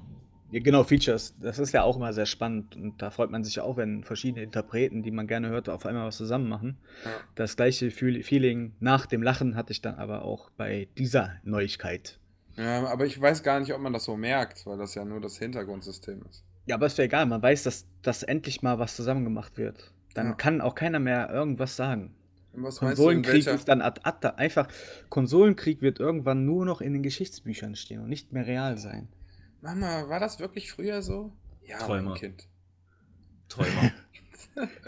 Ja, 0.51 0.59
genau, 0.59 0.83
Features. 0.83 1.33
Das 1.39 1.59
ist 1.59 1.71
ja 1.73 1.83
auch 1.83 1.95
immer 1.95 2.11
sehr 2.11 2.25
spannend 2.25 2.75
und 2.75 3.01
da 3.01 3.09
freut 3.09 3.31
man 3.31 3.43
sich 3.43 3.61
auch, 3.61 3.77
wenn 3.77 4.03
verschiedene 4.03 4.43
Interpreten, 4.43 5.01
die 5.01 5.11
man 5.11 5.25
gerne 5.25 5.47
hört, 5.49 5.69
auf 5.69 5.85
einmal 5.85 6.07
was 6.07 6.17
zusammen 6.17 6.49
machen. 6.49 6.77
Ja. 7.05 7.11
Das 7.35 7.55
gleiche 7.55 7.89
Feeling 7.89 8.73
nach 8.81 9.05
dem 9.05 9.23
Lachen 9.23 9.55
hatte 9.55 9.71
ich 9.71 9.81
dann 9.81 9.95
aber 9.95 10.23
auch 10.23 10.49
bei 10.51 10.89
dieser 10.97 11.35
Neuigkeit. 11.43 12.19
Ja, 12.57 12.85
aber 12.85 13.05
ich 13.05 13.19
weiß 13.19 13.43
gar 13.43 13.61
nicht, 13.61 13.73
ob 13.73 13.79
man 13.79 13.93
das 13.93 14.03
so 14.03 14.17
merkt, 14.17 14.65
weil 14.65 14.77
das 14.77 14.93
ja 14.93 15.05
nur 15.05 15.21
das 15.21 15.37
Hintergrundsystem 15.37 16.21
ist. 16.29 16.43
Ja, 16.65 16.75
aber 16.75 16.85
ist 16.87 16.97
ja 16.97 17.05
egal, 17.05 17.25
man 17.25 17.41
weiß, 17.41 17.63
dass, 17.63 17.85
dass 18.01 18.21
endlich 18.23 18.61
mal 18.61 18.77
was 18.77 18.95
zusammen 18.97 19.23
gemacht 19.23 19.57
wird. 19.57 19.93
Dann 20.13 20.27
Ja. 20.27 20.33
kann 20.33 20.59
auch 20.59 20.75
keiner 20.75 20.99
mehr 20.99 21.29
irgendwas 21.31 21.77
sagen. 21.77 22.13
Was 22.53 22.75
du, 22.75 22.87
Konsolenkrieg 22.87 23.33
welcher... 23.45 23.53
ist 23.53 23.69
dann 23.69 23.81
ad 23.81 24.01
acta. 24.03 24.31
Einfach, 24.31 24.67
Konsolenkrieg 25.09 25.81
wird 25.81 26.01
irgendwann 26.01 26.45
nur 26.45 26.65
noch 26.65 26.81
in 26.81 26.91
den 26.91 27.03
Geschichtsbüchern 27.03 27.75
stehen 27.77 28.01
und 28.01 28.09
nicht 28.09 28.33
mehr 28.33 28.45
real 28.45 28.77
sein. 28.77 29.07
Mama, 29.61 30.09
war 30.09 30.19
das 30.19 30.39
wirklich 30.39 30.71
früher 30.71 31.01
so? 31.01 31.31
Ja, 31.65 31.77
Träumer. 31.79 32.11
mein 32.11 32.19
Kind. 32.19 32.47
Träumer. 33.47 33.91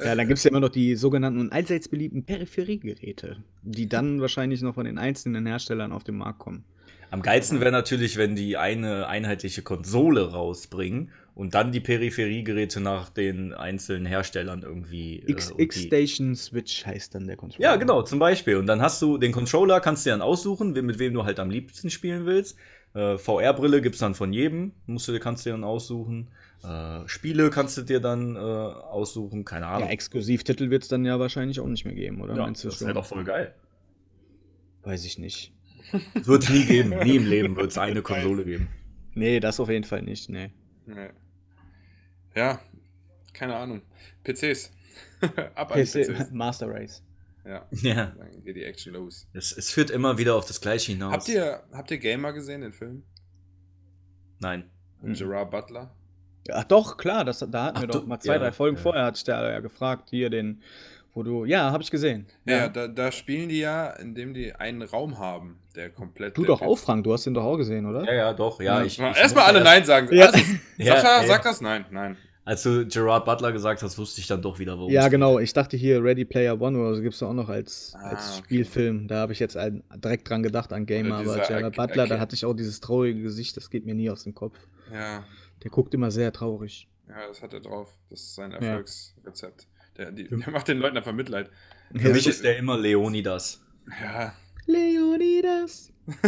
Ja, 0.04 0.16
dann 0.16 0.28
gibt 0.28 0.40
es 0.40 0.44
ja 0.44 0.50
immer 0.50 0.60
noch 0.60 0.70
die 0.70 0.96
sogenannten 0.96 1.40
und 1.40 1.54
allseits 1.54 1.88
beliebten 1.88 2.26
Peripheriegeräte, 2.26 3.44
die 3.62 3.88
dann 3.88 4.20
wahrscheinlich 4.20 4.62
noch 4.62 4.76
von 4.76 4.86
den 4.86 4.98
einzelnen 4.98 5.46
Herstellern 5.46 5.94
auf 5.94 6.04
den 6.04 6.18
Markt 6.18 6.40
kommen. 6.40 6.66
Am 7.12 7.22
geilsten 7.22 7.60
wäre 7.60 7.72
natürlich, 7.72 8.18
wenn 8.18 8.36
die 8.36 8.58
eine 8.58 9.08
einheitliche 9.08 9.62
Konsole 9.62 10.32
rausbringen 10.32 11.12
und 11.36 11.54
dann 11.54 11.72
die 11.72 11.80
Peripheriegeräte 11.80 12.80
nach 12.80 13.10
den 13.10 13.54
einzelnen 13.54 14.08
Herstellern 14.08 14.64
irgendwie. 14.64 15.20
äh, 15.20 15.34
XX-Station 15.34 16.36
Switch 16.36 16.86
heißt 16.86 17.14
dann 17.14 17.28
der 17.28 17.38
Controller. 17.38 17.70
Ja, 17.70 17.76
genau, 17.76 18.02
zum 18.02 18.18
Beispiel. 18.18 18.58
Und 18.58 18.66
dann 18.66 18.82
hast 18.82 19.00
du 19.02 19.20
den 19.20 19.32
Controller, 19.32 19.80
kannst 19.80 20.06
du 20.06 20.10
dir 20.10 20.14
dann 20.16 20.24
aussuchen, 20.24 20.74
mit 20.74 20.98
wem 20.98 21.14
du 21.14 21.24
halt 21.24 21.40
am 21.40 21.52
liebsten 21.52 21.92
spielen 21.92 22.26
willst. 22.26 22.58
Äh, 22.94 23.18
VR-Brille 23.18 23.82
gibt's 23.82 24.00
dann 24.00 24.14
von 24.16 24.34
jedem, 24.34 24.74
musst 24.86 25.08
du, 25.08 25.20
kannst 25.20 25.46
du 25.46 25.50
dir 25.50 25.54
dann 25.54 25.64
aussuchen. 25.64 26.30
Äh, 26.64 27.08
Spiele 27.08 27.50
kannst 27.50 27.78
du 27.78 27.82
dir 27.82 28.00
dann 28.00 28.36
äh, 28.36 28.40
aussuchen, 28.40 29.46
keine 29.46 29.66
Ja, 29.66 29.74
Ahnung. 29.74 29.90
Exklusivtitel 29.90 30.70
wird 30.70 30.84
es 30.84 30.90
dann 30.90 31.04
ja 31.04 31.20
wahrscheinlich 31.20 31.60
auch 31.60 31.68
nicht 31.68 31.86
mehr 31.86 31.96
geben, 31.96 32.22
oder? 32.22 32.36
Ja, 32.36 32.44
Meinst 32.44 32.64
das 32.66 32.82
wäre 32.82 32.94
doch 32.94 33.06
voll 33.06 33.24
geil. 33.24 33.54
Weiß 34.84 35.06
ich 35.06 35.18
nicht. 35.18 35.54
Wird 36.14 36.44
es 36.44 36.50
nie 36.50 36.66
geben. 36.66 36.90
Nie 37.04 37.18
im 37.18 37.26
Leben 37.26 37.56
wird 37.56 37.72
es 37.72 37.78
eine 37.78 38.02
Konsole 38.02 38.46
geben. 38.46 38.68
Nee, 39.14 39.40
das 39.40 39.60
auf 39.60 39.70
jeden 39.70 39.84
Fall 39.84 40.02
nicht, 40.02 40.30
nee. 40.30 40.50
Nee. 40.86 41.10
Ja, 42.36 42.60
keine 43.34 43.56
Ahnung. 43.56 43.82
PCs. 44.24 44.72
Ab 45.56 45.70
PC, 45.74 45.76
PCs. 45.76 46.32
Master 46.32 46.70
Race. 46.70 47.04
Ja, 47.46 47.66
Ja. 47.82 48.06
dann 48.18 48.44
geht 48.44 48.56
die 48.56 48.64
Action 48.64 48.94
los. 48.94 49.28
Es, 49.34 49.52
es 49.52 49.70
führt 49.72 49.90
immer 49.90 50.18
wieder 50.18 50.36
auf 50.36 50.46
das 50.46 50.62
Gleiche 50.62 50.94
hinaus. 50.94 51.12
Habt 51.14 51.28
ihr, 51.30 51.64
habt 51.74 51.92
ihr 51.92 51.98
Gamer 51.98 52.32
gesehen, 52.34 52.62
den 52.62 52.72
Film? 52.74 53.04
Nein. 54.40 54.70
Mhm. 55.02 55.14
Gerard 55.14 55.52
Butler? 55.52 55.92
Ach 56.52 56.64
doch, 56.66 56.98
klar, 56.98 57.24
das, 57.24 57.40
da 57.40 57.66
hatten 57.66 57.78
Ach 57.78 57.82
wir 57.82 57.88
doch 57.88 58.02
du- 58.02 58.08
mal 58.08 58.20
zwei, 58.20 58.34
ja, 58.34 58.40
drei 58.40 58.52
Folgen 58.52 58.76
ja. 58.78 58.82
vorher, 58.84 59.06
hat 59.06 59.28
der 59.28 59.52
ja 59.52 59.60
gefragt, 59.62 60.10
hier 60.10 60.30
den, 60.30 60.62
wo 61.14 61.24
du, 61.24 61.46
ja, 61.46 61.72
habe 61.72 61.84
ich 61.84 61.92
gesehen. 61.92 62.28
Ja, 62.46 62.58
ja 62.58 62.68
da, 62.70 62.88
da 62.88 63.12
spielen 63.14 63.48
die 63.50 63.60
ja, 63.60 63.92
indem 63.92 64.34
die 64.34 64.54
einen 64.54 64.82
Raum 64.82 65.20
haben, 65.20 65.60
der 65.76 65.90
komplett. 65.90 66.36
Du 66.38 66.42
der 66.42 66.48
doch 66.50 66.62
auch, 66.62 66.78
Frank, 66.78 67.04
du 67.06 67.14
hast 67.14 67.26
den 67.26 67.34
doch 67.34 67.46
auch 67.46 67.56
gesehen, 67.58 67.86
oder? 67.86 68.04
Ja, 68.06 68.14
ja, 68.14 68.34
doch. 68.34 68.60
Ja, 68.60 68.80
Ja. 68.80 68.86
ich, 68.86 69.00
ich 69.00 69.18
Erstmal 69.18 69.46
alle 69.46 69.64
Nein 69.64 69.86
sagen. 69.86 70.14
Ja. 70.14 70.26
Also, 70.28 70.40
Ja, 70.78 70.96
Sascha, 70.98 71.22
ja. 71.22 71.28
sag 71.28 71.44
das? 71.44 71.62
Nein, 71.62 71.86
nein. 71.92 72.18
Als 72.46 72.64
du 72.64 72.86
Gerard 72.86 73.24
Butler 73.26 73.54
gesagt 73.54 73.82
hast, 73.84 73.98
wusste 73.98 74.20
ich 74.20 74.28
dann 74.28 74.42
doch 74.42 74.60
wieder, 74.60 74.78
warum. 74.78 74.92
Ja, 74.92 75.06
es 75.06 75.12
genau. 75.12 75.40
Ich 75.40 75.54
dachte 75.54 75.78
hier 75.78 76.04
Ready 76.04 76.26
Player 76.26 76.60
One 76.60 76.78
oder 76.78 76.94
so 76.96 77.02
gibt 77.02 77.16
es 77.16 77.24
auch 77.24 77.32
noch 77.34 77.48
als, 77.48 77.94
Ah, 77.96 78.10
als 78.10 78.32
okay. 78.40 78.44
Spielfilm. 78.44 79.08
Da 79.08 79.16
habe 79.22 79.32
ich 79.32 79.40
jetzt 79.40 79.56
ein, 79.56 79.82
direkt 79.96 80.30
dran 80.30 80.44
gedacht 80.44 80.74
an 80.74 80.86
Gamer, 80.86 81.16
aber 81.20 81.36
Gerard 81.36 81.64
Ar- 81.64 81.72
Butler, 81.88 82.06
da 82.08 82.16
Ar- 82.16 82.22
hatte 82.22 82.36
ich 82.36 82.44
auch 82.46 82.54
dieses 82.54 82.82
traurige 82.82 83.22
Gesicht, 83.22 83.56
das 83.56 83.70
geht 83.70 83.86
mir 83.86 83.96
nie 83.96 84.10
aus 84.10 84.24
dem 84.24 84.36
Kopf. 84.36 84.58
Ja, 84.92 85.24
Der 85.64 85.72
guckt 85.72 85.94
immer 85.94 86.12
sehr 86.12 86.34
traurig. 86.34 86.90
ja, 87.08 87.28
das 87.30 87.42
hat 87.42 87.54
er 87.54 87.62
drauf. 87.62 87.96
Das 88.10 88.20
ist 88.20 88.36
sein 88.36 88.52
Erfolgsrezept. 88.52 89.68
Der, 89.98 90.12
die, 90.12 90.26
Für- 90.26 90.38
der 90.38 90.52
macht 90.52 90.68
den 90.68 90.80
Leuten 90.80 90.98
einfach 90.98 91.14
Mitleid. 91.14 91.50
Für 91.96 92.10
mich 92.12 92.28
ist 92.28 92.44
der 92.44 92.58
immer 92.58 92.78
Leonidas. 92.78 93.62
Ja. 94.02 94.34
Leonidas. 94.66 95.92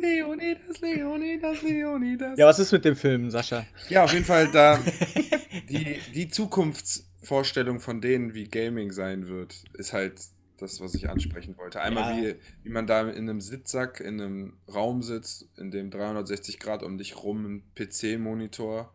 Leonidas, 0.00 0.80
Leonidas, 0.80 1.62
Leonidas. 1.62 2.38
Ja, 2.38 2.46
was 2.46 2.58
ist 2.58 2.72
mit 2.72 2.84
dem 2.84 2.96
Film, 2.96 3.30
Sascha? 3.30 3.66
Ja, 3.88 4.04
auf 4.04 4.12
jeden 4.12 4.24
Fall 4.24 4.50
da 4.50 4.78
die, 5.68 5.98
die 6.14 6.28
Zukunftsvorstellung 6.28 7.80
von 7.80 8.00
denen, 8.00 8.34
wie 8.34 8.44
Gaming 8.44 8.92
sein 8.92 9.28
wird, 9.28 9.62
ist 9.74 9.92
halt 9.92 10.20
das, 10.58 10.80
was 10.80 10.94
ich 10.94 11.08
ansprechen 11.10 11.56
wollte. 11.58 11.80
Einmal, 11.80 12.16
Ja. 12.22 12.30
wie, 12.30 12.36
wie 12.62 12.68
man 12.70 12.86
da 12.86 13.02
in 13.10 13.28
einem 13.28 13.40
Sitzsack 13.40 14.00
in 14.00 14.20
einem 14.20 14.56
Raum 14.72 15.02
sitzt, 15.02 15.48
in 15.58 15.70
dem 15.70 15.90
360 15.90 16.58
Grad 16.58 16.82
um 16.82 16.96
dich 16.96 17.16
rum 17.22 17.44
ein 17.44 17.62
PC-Monitor 17.74 18.94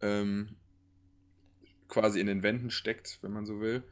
ähm, 0.00 0.56
quasi 1.88 2.18
in 2.20 2.26
den 2.26 2.42
Wänden 2.42 2.70
steckt, 2.70 3.18
wenn 3.22 3.30
man 3.32 3.46
so 3.46 3.60
will. 3.60 3.84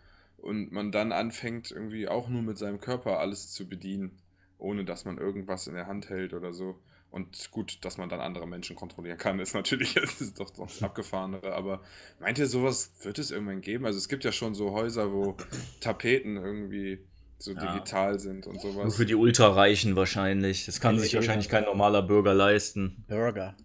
Und 0.43 0.73
man 0.73 0.91
dann 0.91 1.13
anfängt, 1.13 1.71
irgendwie 1.71 2.09
auch 2.09 2.29
nur 2.29 2.43
mit 2.43 2.59
seinem 2.59 2.81
Körper 2.81 3.21
alles 3.21 3.53
zu 3.53 3.69
bedienen, 3.69 4.19
ohne 4.59 4.85
dass 4.85 5.05
man 5.05 5.17
irgendwas 5.17 5.69
in 5.69 5.75
der 5.75 5.87
Hand 5.87 6.11
hält 6.11 6.35
oder 6.35 6.53
so. 6.53 6.81
Und 7.11 7.51
gut, 7.53 7.79
dass 7.85 7.97
man 7.97 8.09
dann 8.09 8.21
andere 8.21 8.49
Menschen 8.49 8.75
kontrollieren 8.75 9.19
kann, 9.19 9.39
ist 9.39 9.55
natürlich 9.55 9.95
das 9.95 10.21
ist 10.21 10.41
doch 10.41 10.51
doch 10.51 10.67
das 10.67 10.83
Abgefahrenere. 10.83 11.55
Aber 11.55 11.83
meint 12.19 12.39
ihr, 12.39 12.47
sowas 12.49 12.93
wird 13.03 13.19
es 13.19 13.31
irgendwann 13.31 13.61
geben? 13.61 13.87
Also 13.87 13.99
es 13.99 14.09
gibt 14.09 14.25
ja 14.25 14.33
schon 14.33 14.55
so 14.55 14.73
Häuser, 14.73 15.13
wo 15.13 15.37
Tapeten 15.81 16.37
irgendwie 16.37 16.99
so 17.39 17.53
Ja. 17.53 17.75
digital 17.75 18.19
sind 18.19 18.47
und 18.47 18.55
Nur 18.63 18.73
sowas. 18.73 18.97
für 18.97 19.07
die 19.07 19.15
Ultrareichen 19.15 19.95
wahrscheinlich. 19.95 20.67
Das 20.67 20.81
kann 20.81 20.99
sich 20.99 21.15
wahrscheinlich 21.15 21.49
kein 21.49 21.65
normaler 21.65 22.03
Bürger 22.03 22.35
leisten. 22.35 23.05
Burger. 23.09 23.57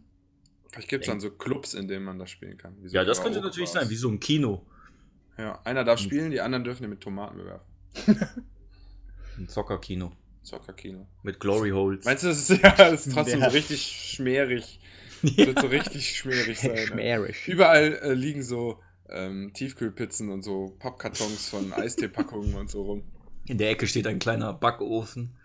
Vielleicht 0.71 0.89
gibt 0.89 1.05
es 1.05 1.07
dann 1.09 1.19
so 1.19 1.31
Clubs, 1.31 1.73
in 1.73 1.87
denen 1.87 2.05
man 2.05 2.19
das 2.19 2.29
spielen 2.29 2.57
kann. 2.57 2.75
wie 2.83 2.89
so 2.89 2.95
Ja, 2.95 3.03
das 3.03 3.23
könnte 3.23 3.41
natürlich 3.41 3.69
sein, 3.69 3.89
wie 3.89 3.95
so 3.95 4.09
ein 4.09 4.19
Kino. 4.19 4.65
Ja, 5.37 5.59
einer 5.63 5.83
darf 5.83 5.99
spielen, 5.99 6.31
die 6.31 6.41
anderen 6.41 6.63
dürfen 6.63 6.83
ihn 6.83 6.89
mit 6.89 7.01
Tomaten 7.01 7.37
bewerfen. 7.37 7.65
Ein 9.37 9.47
Zockerkino. 9.47 10.11
Zockerkino. 10.43 11.07
Mit 11.23 11.39
Glory 11.39 11.69
Holes. 11.71 12.05
Meinst 12.05 12.23
du, 12.23 12.27
das 12.27 12.49
ist, 12.49 12.61
ja, 12.63 12.71
das 12.71 13.05
ist 13.05 13.13
trotzdem 13.13 13.41
Ja. 13.41 13.49
so 13.49 13.55
richtig 13.55 13.81
schmierig? 14.15 14.79
Das 15.23 15.35
wird 15.35 15.59
so 15.61 15.67
richtig 15.67 16.15
schmierig 16.15 16.59
sein. 16.59 16.73
Ne? 16.75 16.77
Schmärisch. 16.87 17.47
Überall 17.47 17.95
äh, 18.03 18.13
liegen 18.13 18.43
so 18.43 18.79
ähm, 19.09 19.51
Tiefkühlpizzen 19.51 20.29
und 20.29 20.43
so 20.43 20.75
Pappkartons 20.77 21.49
von 21.49 21.73
Eisteepackungen 21.73 22.53
und 22.53 22.69
so 22.69 22.83
rum. 22.83 23.03
In 23.47 23.57
der 23.57 23.71
Ecke 23.71 23.87
steht 23.87 24.05
ein 24.05 24.19
kleiner 24.19 24.53
Backofen. 24.53 25.35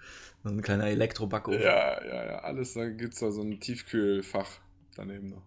So 0.44 0.50
ein 0.50 0.60
kleiner 0.60 0.88
Elektrobackofen. 0.88 1.62
Ja, 1.62 2.04
ja, 2.04 2.26
ja, 2.26 2.38
alles. 2.40 2.74
Da 2.74 2.86
gibt 2.90 3.14
es 3.14 3.20
da 3.20 3.30
so 3.30 3.40
ein 3.40 3.60
Tiefkühlfach 3.60 4.50
daneben 4.94 5.30
noch. 5.30 5.42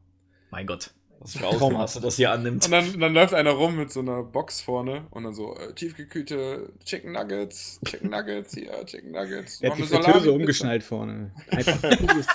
Mein 0.49 0.65
Gott. 0.65 0.91
Was 1.19 1.37
für 1.37 1.47
Ausmaße 1.47 2.01
das 2.01 2.15
hier 2.17 2.31
annimmt. 2.31 2.65
Und 2.65 2.71
dann, 2.71 2.99
dann 2.99 3.13
läuft 3.13 3.33
einer 3.33 3.51
rum 3.51 3.75
mit 3.77 3.91
so 3.91 4.01
einer 4.01 4.23
Box 4.23 4.61
vorne 4.61 5.07
und 5.11 5.23
dann 5.23 5.33
so 5.33 5.55
äh, 5.55 5.73
tiefgekühlte 5.73 6.71
Chicken 6.83 7.13
Nuggets, 7.13 7.79
Chicken 7.85 8.09
Nuggets, 8.09 8.53
hier, 8.53 8.85
Chicken 8.85 9.11
Nuggets. 9.11 9.61
Er 9.61 9.71
hat 9.71 9.77
die 9.77 9.83
eine 9.83 10.03
Fritteuse 10.03 10.31
umgeschnallt 10.31 10.83
vorne. 10.83 11.31
Einfach 11.51 11.81
pures, 11.97 12.27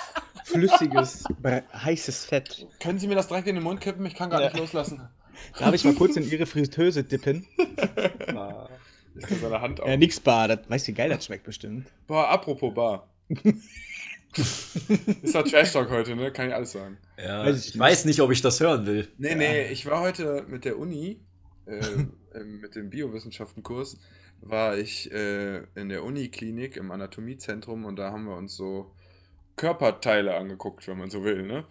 flüssiges, 0.45 1.23
heißes 1.73 2.25
Fett. 2.25 2.67
Können 2.79 2.99
Sie 2.99 3.07
mir 3.07 3.15
das 3.15 3.27
direkt 3.27 3.47
in 3.47 3.55
den 3.55 3.63
Mund 3.63 3.81
kippen? 3.81 4.05
Ich 4.05 4.15
kann 4.15 4.29
gar 4.29 4.41
Ja. 4.41 4.47
nicht 4.49 4.57
loslassen. 4.57 5.07
Darf 5.57 5.73
ich 5.73 5.83
mal 5.83 5.93
kurz 5.93 6.15
in 6.17 6.29
Ihre 6.29 6.45
Fritteuse 6.45 7.03
dippen? 7.03 7.47
Ist 9.15 9.29
da 9.29 9.35
seine 9.41 9.61
Hand 9.61 9.81
auf. 9.81 9.87
Äh, 9.89 9.97
nix 9.97 10.19
Bar, 10.19 10.47
das, 10.47 10.59
weißt 10.69 10.87
du, 10.87 10.91
wie 10.91 10.95
geil 10.95 11.09
das 11.09 11.25
schmeckt 11.25 11.43
bestimmt. 11.43 11.87
Boah, 12.07 12.29
apropos 12.29 12.73
Bar. 12.73 13.07
ist 15.21 15.35
doch 15.35 15.43
Trash 15.47 15.73
Talk 15.73 15.89
heute, 15.89 16.15
ne? 16.15 16.31
Kann 16.31 16.47
ich 16.49 16.55
alles 16.55 16.71
sagen. 16.71 16.97
Ja, 17.17 17.45
Weiß 17.45 17.65
ich 17.65 17.75
ich 17.75 17.79
weiß 17.79 18.05
nicht, 18.05 18.21
ob 18.21 18.31
ich 18.31 18.41
das 18.41 18.59
hören 18.59 18.85
will. 18.85 19.07
Nee, 19.17 19.35
nee, 19.35 19.67
ich 19.67 19.85
war 19.85 20.01
heute 20.01 20.45
mit 20.47 20.65
der 20.65 20.77
Uni, 20.77 21.19
äh, 21.65 22.39
mit 22.43 22.75
dem 22.75 22.89
Biowissenschaftenkurs, 22.89 23.97
war 24.41 24.77
ich 24.77 25.11
äh, 25.11 25.63
in 25.75 25.89
der 25.89 26.03
Uniklinik 26.03 26.77
im 26.77 26.91
Anatomiezentrum 26.91 27.85
und 27.85 27.97
da 27.97 28.11
haben 28.11 28.25
wir 28.25 28.35
uns 28.35 28.55
so 28.55 28.91
Körperteile 29.57 30.35
angeguckt, 30.35 30.87
wenn 30.87 30.97
man 30.97 31.09
so 31.09 31.23
will, 31.23 31.43
ne? 31.43 31.65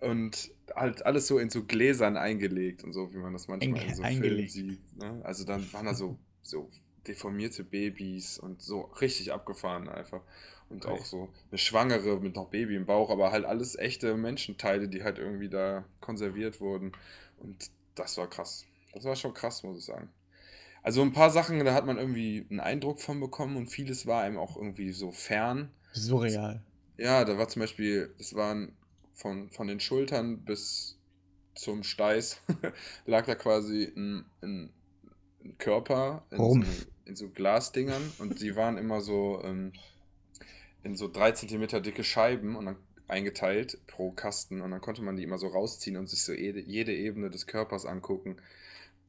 Und 0.00 0.50
halt 0.74 1.06
alles 1.06 1.26
so 1.26 1.38
in 1.38 1.50
so 1.50 1.64
Gläsern 1.64 2.16
eingelegt 2.16 2.84
und 2.84 2.92
so, 2.92 3.12
wie 3.12 3.18
man 3.18 3.32
das 3.32 3.48
manchmal 3.48 3.82
in 3.82 3.94
so 3.94 4.02
Filmen 4.02 4.04
eingelegt. 4.04 4.52
sieht. 4.52 4.96
Ne? 4.96 5.20
Also 5.24 5.44
dann 5.44 5.72
waren 5.72 5.86
da 5.86 5.94
so, 5.94 6.18
so 6.42 6.68
deformierte 7.06 7.64
Babys 7.64 8.38
und 8.38 8.62
so 8.62 8.82
richtig 9.00 9.32
abgefahren 9.32 9.88
einfach. 9.88 10.22
Und 10.70 10.86
auch 10.86 11.04
so 11.04 11.28
eine 11.50 11.58
Schwangere 11.58 12.20
mit 12.20 12.34
noch 12.34 12.48
Baby 12.48 12.74
im 12.74 12.86
Bauch, 12.86 13.10
aber 13.10 13.30
halt 13.30 13.44
alles 13.44 13.76
echte 13.76 14.16
Menschenteile, 14.16 14.88
die 14.88 15.04
halt 15.04 15.18
irgendwie 15.18 15.48
da 15.48 15.84
konserviert 16.00 16.60
wurden. 16.60 16.92
Und 17.38 17.70
das 17.94 18.16
war 18.16 18.28
krass. 18.28 18.64
Das 18.92 19.04
war 19.04 19.16
schon 19.16 19.34
krass, 19.34 19.62
muss 19.62 19.78
ich 19.78 19.84
sagen. 19.84 20.08
Also 20.82 21.02
ein 21.02 21.12
paar 21.12 21.30
Sachen, 21.30 21.64
da 21.64 21.74
hat 21.74 21.86
man 21.86 21.96
irgendwie 21.96 22.46
einen 22.50 22.60
Eindruck 22.60 23.00
von 23.00 23.18
bekommen 23.18 23.56
und 23.56 23.68
vieles 23.68 24.06
war 24.06 24.22
einem 24.22 24.36
auch 24.36 24.56
irgendwie 24.56 24.92
so 24.92 25.12
fern. 25.12 25.70
Surreal. 25.92 26.62
Ja, 26.98 27.24
da 27.24 27.38
war 27.38 27.48
zum 27.48 27.60
Beispiel, 27.60 28.14
das 28.18 28.34
waren 28.34 28.76
von, 29.12 29.50
von 29.50 29.66
den 29.66 29.80
Schultern 29.80 30.44
bis 30.44 30.98
zum 31.54 31.84
Steiß, 31.84 32.38
lag 33.06 33.26
da 33.26 33.34
quasi 33.34 33.92
ein, 33.96 34.24
ein, 34.42 34.70
ein 35.44 35.58
Körper 35.58 36.24
in 36.30 36.36
so, 36.36 36.62
in 37.06 37.16
so 37.16 37.28
Glasdingern 37.30 38.12
und 38.18 38.40
die 38.40 38.54
waren 38.56 38.76
immer 38.76 39.00
so 39.00 39.40
ähm, 39.42 39.72
in 40.84 40.96
so 40.96 41.08
drei 41.08 41.32
Zentimeter 41.32 41.80
dicke 41.80 42.04
Scheiben 42.04 42.56
und 42.56 42.66
dann 42.66 42.76
eingeteilt 43.08 43.78
pro 43.86 44.12
Kasten 44.12 44.60
und 44.62 44.70
dann 44.70 44.80
konnte 44.80 45.02
man 45.02 45.16
die 45.16 45.22
immer 45.22 45.38
so 45.38 45.48
rausziehen 45.48 45.96
und 45.96 46.08
sich 46.08 46.22
so 46.22 46.32
jede, 46.32 46.60
jede 46.60 46.94
Ebene 46.94 47.30
des 47.30 47.46
Körpers 47.46 47.84
angucken. 47.84 48.36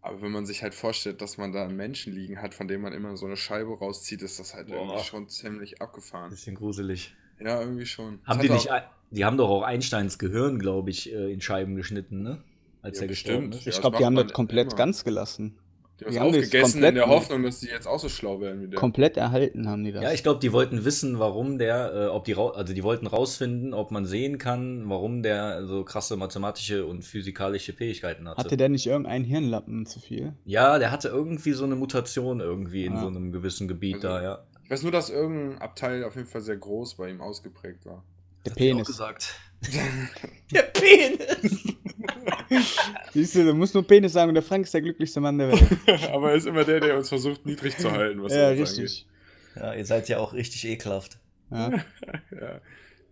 Aber 0.01 0.21
wenn 0.21 0.31
man 0.31 0.45
sich 0.45 0.61
halt 0.61 0.75
vorstellt, 0.75 1.21
dass 1.21 1.37
man 1.37 1.51
da 1.51 1.63
einen 1.63 1.75
Menschen 1.75 2.13
liegen 2.13 2.41
hat, 2.41 2.53
von 2.53 2.67
dem 2.67 2.81
man 2.81 2.93
immer 2.93 3.17
so 3.17 3.25
eine 3.25 3.37
Scheibe 3.37 3.77
rauszieht, 3.77 4.21
ist 4.21 4.39
das 4.39 4.53
halt 4.53 4.67
Boah. 4.67 4.75
irgendwie 4.75 5.03
schon 5.03 5.29
ziemlich 5.29 5.81
abgefahren. 5.81 6.29
Bisschen 6.29 6.55
gruselig. 6.55 7.15
Ja, 7.39 7.59
irgendwie 7.59 7.85
schon. 7.85 8.19
Haben 8.25 8.39
die 8.41 8.49
nicht, 8.49 8.69
die 9.11 9.25
haben 9.25 9.37
doch 9.37 9.49
auch 9.49 9.63
Einsteins 9.63 10.19
Gehirn, 10.19 10.59
glaube 10.59 10.89
ich, 10.91 11.11
äh, 11.11 11.31
in 11.31 11.41
Scheiben 11.41 11.75
geschnitten, 11.75 12.21
ne? 12.21 12.43
Als 12.81 12.97
Ja, 12.97 13.05
er 13.05 13.07
gestorben 13.07 13.49
bestimmt. 13.49 13.67
ist. 13.67 13.75
Ich 13.75 13.81
glaube, 13.81 13.97
die 13.97 14.05
haben 14.05 14.15
das 14.15 14.31
komplett 14.31 14.67
immer. 14.67 14.75
ganz 14.75 15.03
gelassen. 15.03 15.57
Die 16.01 16.05
haben 16.05 16.13
es 16.13 16.19
aufgegessen 16.19 16.55
in 16.57 16.61
komplett 16.83 16.95
der 16.97 17.07
Hoffnung, 17.07 17.43
dass 17.43 17.59
die 17.61 17.67
jetzt 17.67 17.87
auch 17.87 17.99
so 17.99 18.09
schlau 18.09 18.41
werden 18.41 18.61
wie 18.61 18.67
der. 18.67 18.77
Komplett 18.79 19.15
erhalten 19.15 19.69
haben 19.69 19.83
die 19.85 19.93
das. 19.93 20.03
Ja, 20.03 20.11
ich 20.11 20.23
glaube, 20.23 20.41
die 20.41 20.51
wollten 20.51 20.83
wissen, 20.83 21.19
warum 21.19 21.57
der, 21.57 21.93
äh, 21.93 22.05
ob 22.07 22.25
die, 22.25 22.35
also 22.35 22.73
die 22.73 22.83
wollten 22.83 23.07
rausfinden, 23.07 23.73
ob 23.73 23.91
man 23.91 24.05
sehen 24.05 24.37
kann, 24.37 24.89
warum 24.89 25.23
der 25.23 25.65
so 25.65 25.85
krasse 25.85 26.17
mathematische 26.17 26.85
und 26.85 27.03
physikalische 27.05 27.71
Fähigkeiten 27.71 28.27
hatte. 28.27 28.37
Hatte 28.37 28.57
der 28.57 28.67
nicht 28.69 28.85
irgendeinen 28.87 29.23
Hirnlappen 29.23 29.85
zu 29.85 29.99
viel? 30.01 30.33
ja, 30.43 30.79
der 30.79 30.91
hatte 30.91 31.07
irgendwie 31.07 31.53
so 31.53 31.63
eine 31.63 31.75
Mutation 31.77 32.41
irgendwie 32.41 32.85
in 32.85 32.93
Ah. 32.97 33.01
so 33.01 33.07
einem 33.07 33.31
gewissen 33.31 33.67
Gebiet 33.69 33.95
Also- 33.95 34.07
da, 34.09 34.21
ja. 34.23 34.43
Ich 34.65 34.71
weiß 34.71 34.81
nur, 34.83 34.91
dass 34.91 35.09
irgendein 35.11 35.59
Abteil 35.61 36.03
auf 36.03 36.15
jeden 36.15 36.27
Fall 36.27 36.41
sehr 36.41 36.57
groß 36.57 36.95
bei 36.95 37.09
ihm 37.09 37.21
ausgeprägt 37.21 37.85
war. 37.85 38.03
Der 38.45 38.51
Penis. 38.51 38.87
gesagt. 38.87 39.35
der 40.53 40.61
Penis! 40.63 41.74
Siehst 43.13 43.35
du, 43.35 43.45
du 43.45 43.53
musst 43.53 43.73
nur 43.73 43.85
Penis 43.85 44.13
sagen 44.13 44.29
und 44.29 44.35
der 44.35 44.43
Frank 44.43 44.65
ist 44.65 44.73
der 44.73 44.81
glücklichste 44.81 45.19
Mann 45.19 45.37
der 45.37 45.51
Welt. 45.51 45.63
Aber 46.11 46.29
er 46.31 46.35
ist 46.35 46.47
immer 46.47 46.63
der, 46.63 46.79
der 46.79 46.97
uns 46.97 47.09
versucht, 47.09 47.45
niedrig 47.45 47.77
zu 47.77 47.91
halten, 47.91 48.21
was 48.21 48.33
ja, 48.33 48.49
richtig. 48.49 49.07
Ja, 49.55 49.73
ihr 49.73 49.85
seid 49.85 50.09
ja 50.09 50.17
auch 50.19 50.33
richtig 50.33 50.65
ekelhaft. 50.65 51.17
Ja. 51.51 51.65
angeht. 51.65 51.85
Ja. 52.31 52.59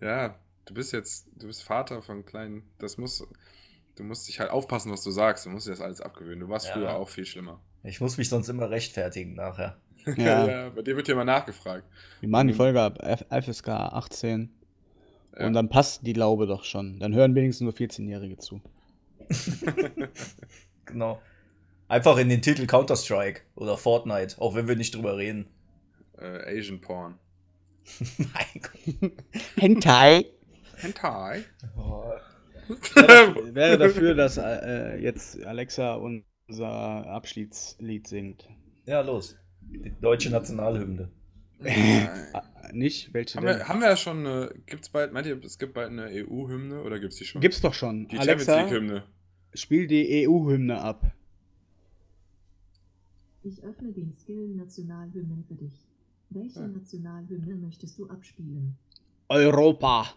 ja, 0.01 0.35
du 0.65 0.73
bist 0.73 0.91
jetzt, 0.93 1.27
du 1.35 1.47
bist 1.47 1.63
Vater 1.63 2.01
von 2.01 2.25
kleinen, 2.25 2.63
das 2.79 2.97
muss, 2.97 3.25
du 3.95 4.03
musst 4.03 4.27
dich 4.27 4.39
halt 4.39 4.49
aufpassen, 4.51 4.91
was 4.91 5.03
du 5.03 5.11
sagst. 5.11 5.45
Du 5.45 5.49
musst 5.49 5.67
dir 5.67 5.71
das 5.71 5.81
alles 5.81 6.01
abgewöhnen. 6.01 6.39
Du 6.41 6.49
warst 6.49 6.67
Ja. 6.67 6.73
früher 6.73 6.95
auch 6.95 7.09
viel 7.09 7.25
schlimmer. 7.25 7.59
Ich 7.83 8.01
muss 8.01 8.17
mich 8.17 8.29
sonst 8.29 8.49
immer 8.49 8.69
rechtfertigen 8.69 9.35
nachher. 9.35 9.77
Ja. 10.17 10.69
bei 10.69 10.81
dir 10.81 10.97
wird 10.97 11.07
ja 11.07 11.13
immer 11.13 11.23
nachgefragt. 11.25 11.85
Wir 12.19 12.27
machen 12.29 12.49
die 12.49 12.53
Folge 12.53 12.81
ab 12.81 12.99
FSK 13.29 13.69
18 13.69 14.49
Ja. 15.37 15.47
und 15.47 15.53
dann 15.53 15.69
passt 15.69 16.05
die 16.05 16.11
Laube 16.13 16.45
doch 16.45 16.65
schon. 16.65 16.99
Dann 16.99 17.13
hören 17.13 17.35
wenigstens 17.35 17.61
nur 17.63 17.73
14-Jährige 17.73 18.37
zu. 18.37 18.61
Genau. 20.85 21.21
Einfach 21.87 22.17
in 22.17 22.29
den 22.29 22.41
Titel 22.41 22.65
Counter-Strike 22.67 23.41
oder 23.55 23.77
Fortnite, 23.77 24.39
auch 24.39 24.55
wenn 24.55 24.67
wir 24.67 24.75
nicht 24.75 24.95
drüber 24.95 25.17
reden. 25.17 25.47
Äh, 26.17 26.59
Asian 26.59 26.81
Porn. 26.81 27.17
mein 28.17 28.61
Gott. 28.61 29.11
Hentai. 29.57 30.25
Hentai? 30.75 31.43
Wäre 33.53 33.77
dafür, 33.77 34.15
dass 34.15 34.37
äh, 34.37 34.97
jetzt 34.97 35.43
Alexa 35.43 35.95
unser 35.95 37.07
Abschiedslied 37.07 38.07
singt. 38.07 38.47
Ja, 38.85 39.01
los. 39.01 39.35
Die 39.61 39.93
deutsche 39.99 40.29
Nationalhymne. 40.29 41.09
Äh, 41.63 42.07
nicht? 42.73 43.13
Welche 43.13 43.37
haben, 43.37 43.45
denn? 43.45 43.57
wir, 43.59 43.67
haben 43.67 43.79
wir 43.81 43.89
ja 43.89 43.97
schon 43.97 44.19
eine, 44.25 44.53
gibt's 44.65 44.89
bald, 44.89 45.13
meint 45.13 45.27
ihr, 45.27 45.41
es 45.43 45.57
gibt 45.57 45.73
bald 45.73 45.89
eine 45.89 46.07
EU-Hymne 46.07 46.81
oder 46.83 46.99
gibt's 46.99 47.17
die 47.17 47.25
schon? 47.25 47.41
Gibt's 47.41 47.61
doch 47.61 47.73
schon. 47.73 48.07
die 48.07 48.15
Champions 48.17 48.49
Alexa, 48.49 48.61
League-Hymne. 48.63 49.03
spiel 49.53 49.87
die 49.87 50.27
EU-Hymne 50.27 50.81
ab. 50.81 51.11
Ich 53.43 53.61
öffne 53.63 53.91
den 53.91 54.11
Skill 54.13 54.47
Nationalhymnen 54.55 55.43
für 55.47 55.55
dich. 55.55 55.73
Welche 56.29 56.61
Ah. 56.61 56.67
Nationalhymne 56.67 57.55
möchtest 57.55 57.97
du 57.99 58.07
abspielen? 58.09 58.75
Europa. 59.29 60.13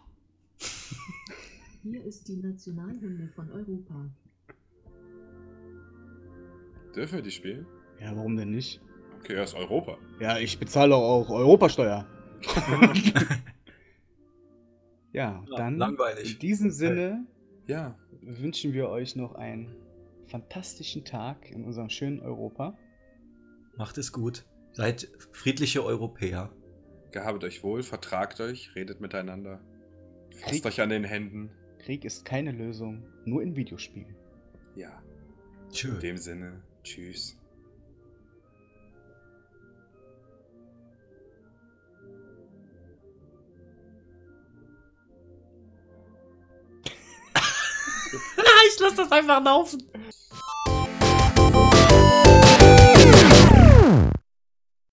Hier 1.83 2.03
ist 2.05 2.29
die 2.29 2.37
Nationalhymne 2.37 3.29
von 3.35 3.51
Europa. 3.51 4.11
Dürfen 6.95 7.17
wir 7.17 7.23
die 7.23 7.31
spielen? 7.31 7.67
Ja, 8.01 8.15
warum 8.17 8.37
denn 8.37 8.51
nicht? 8.51 8.81
Okay, 9.21 9.35
er 9.35 9.45
ist 9.45 9.55
Europa. 9.55 9.99
Ja, 10.21 10.39
ich 10.39 10.59
bezahle 10.59 10.95
auch 10.95 11.29
Europasteuer. 11.31 12.07
ja, 15.13 15.45
dann 15.57 15.77
langweilig. 15.79 16.35
in 16.35 16.39
diesem 16.39 16.71
Sinne 16.71 17.27
Ja, 17.67 17.99
wünschen 18.23 18.73
wir 18.73 18.89
euch 18.89 19.17
noch 19.17 19.35
einen 19.35 19.75
fantastischen 20.27 21.05
Tag 21.05 21.51
in 21.51 21.65
unserem 21.65 21.89
schönen 21.89 22.21
Europa. 22.21 22.77
Macht 23.77 23.99
es 23.99 24.13
gut. 24.13 24.45
Seid 24.73 25.09
friedliche 25.33 25.85
Europäer. 25.85 26.51
gehabet 27.13 27.45
euch 27.45 27.63
wohl, 27.63 27.83
vertragt 27.83 28.41
euch, 28.41 28.75
redet 28.75 29.01
miteinander. 29.01 29.61
Fasst 30.37 30.51
Krieg- 30.51 30.67
euch 30.67 30.81
an 30.81 30.91
den 30.91 31.05
Händen. 31.05 31.51
Krieg 31.79 32.05
ist 32.05 32.25
keine 32.25 32.53
Lösung, 32.53 33.05
nur 33.25 33.43
in 33.43 33.55
Videospielen. 33.57 34.17
Ja, 34.75 35.01
Tschö. 35.71 35.95
in 35.95 36.01
dem 36.01 36.17
Sinne, 36.19 36.63
tschüss. 36.83 37.39
Lass 48.81 48.95
das 48.95 49.13
einfach 49.13 49.43
laufen. 49.43 49.83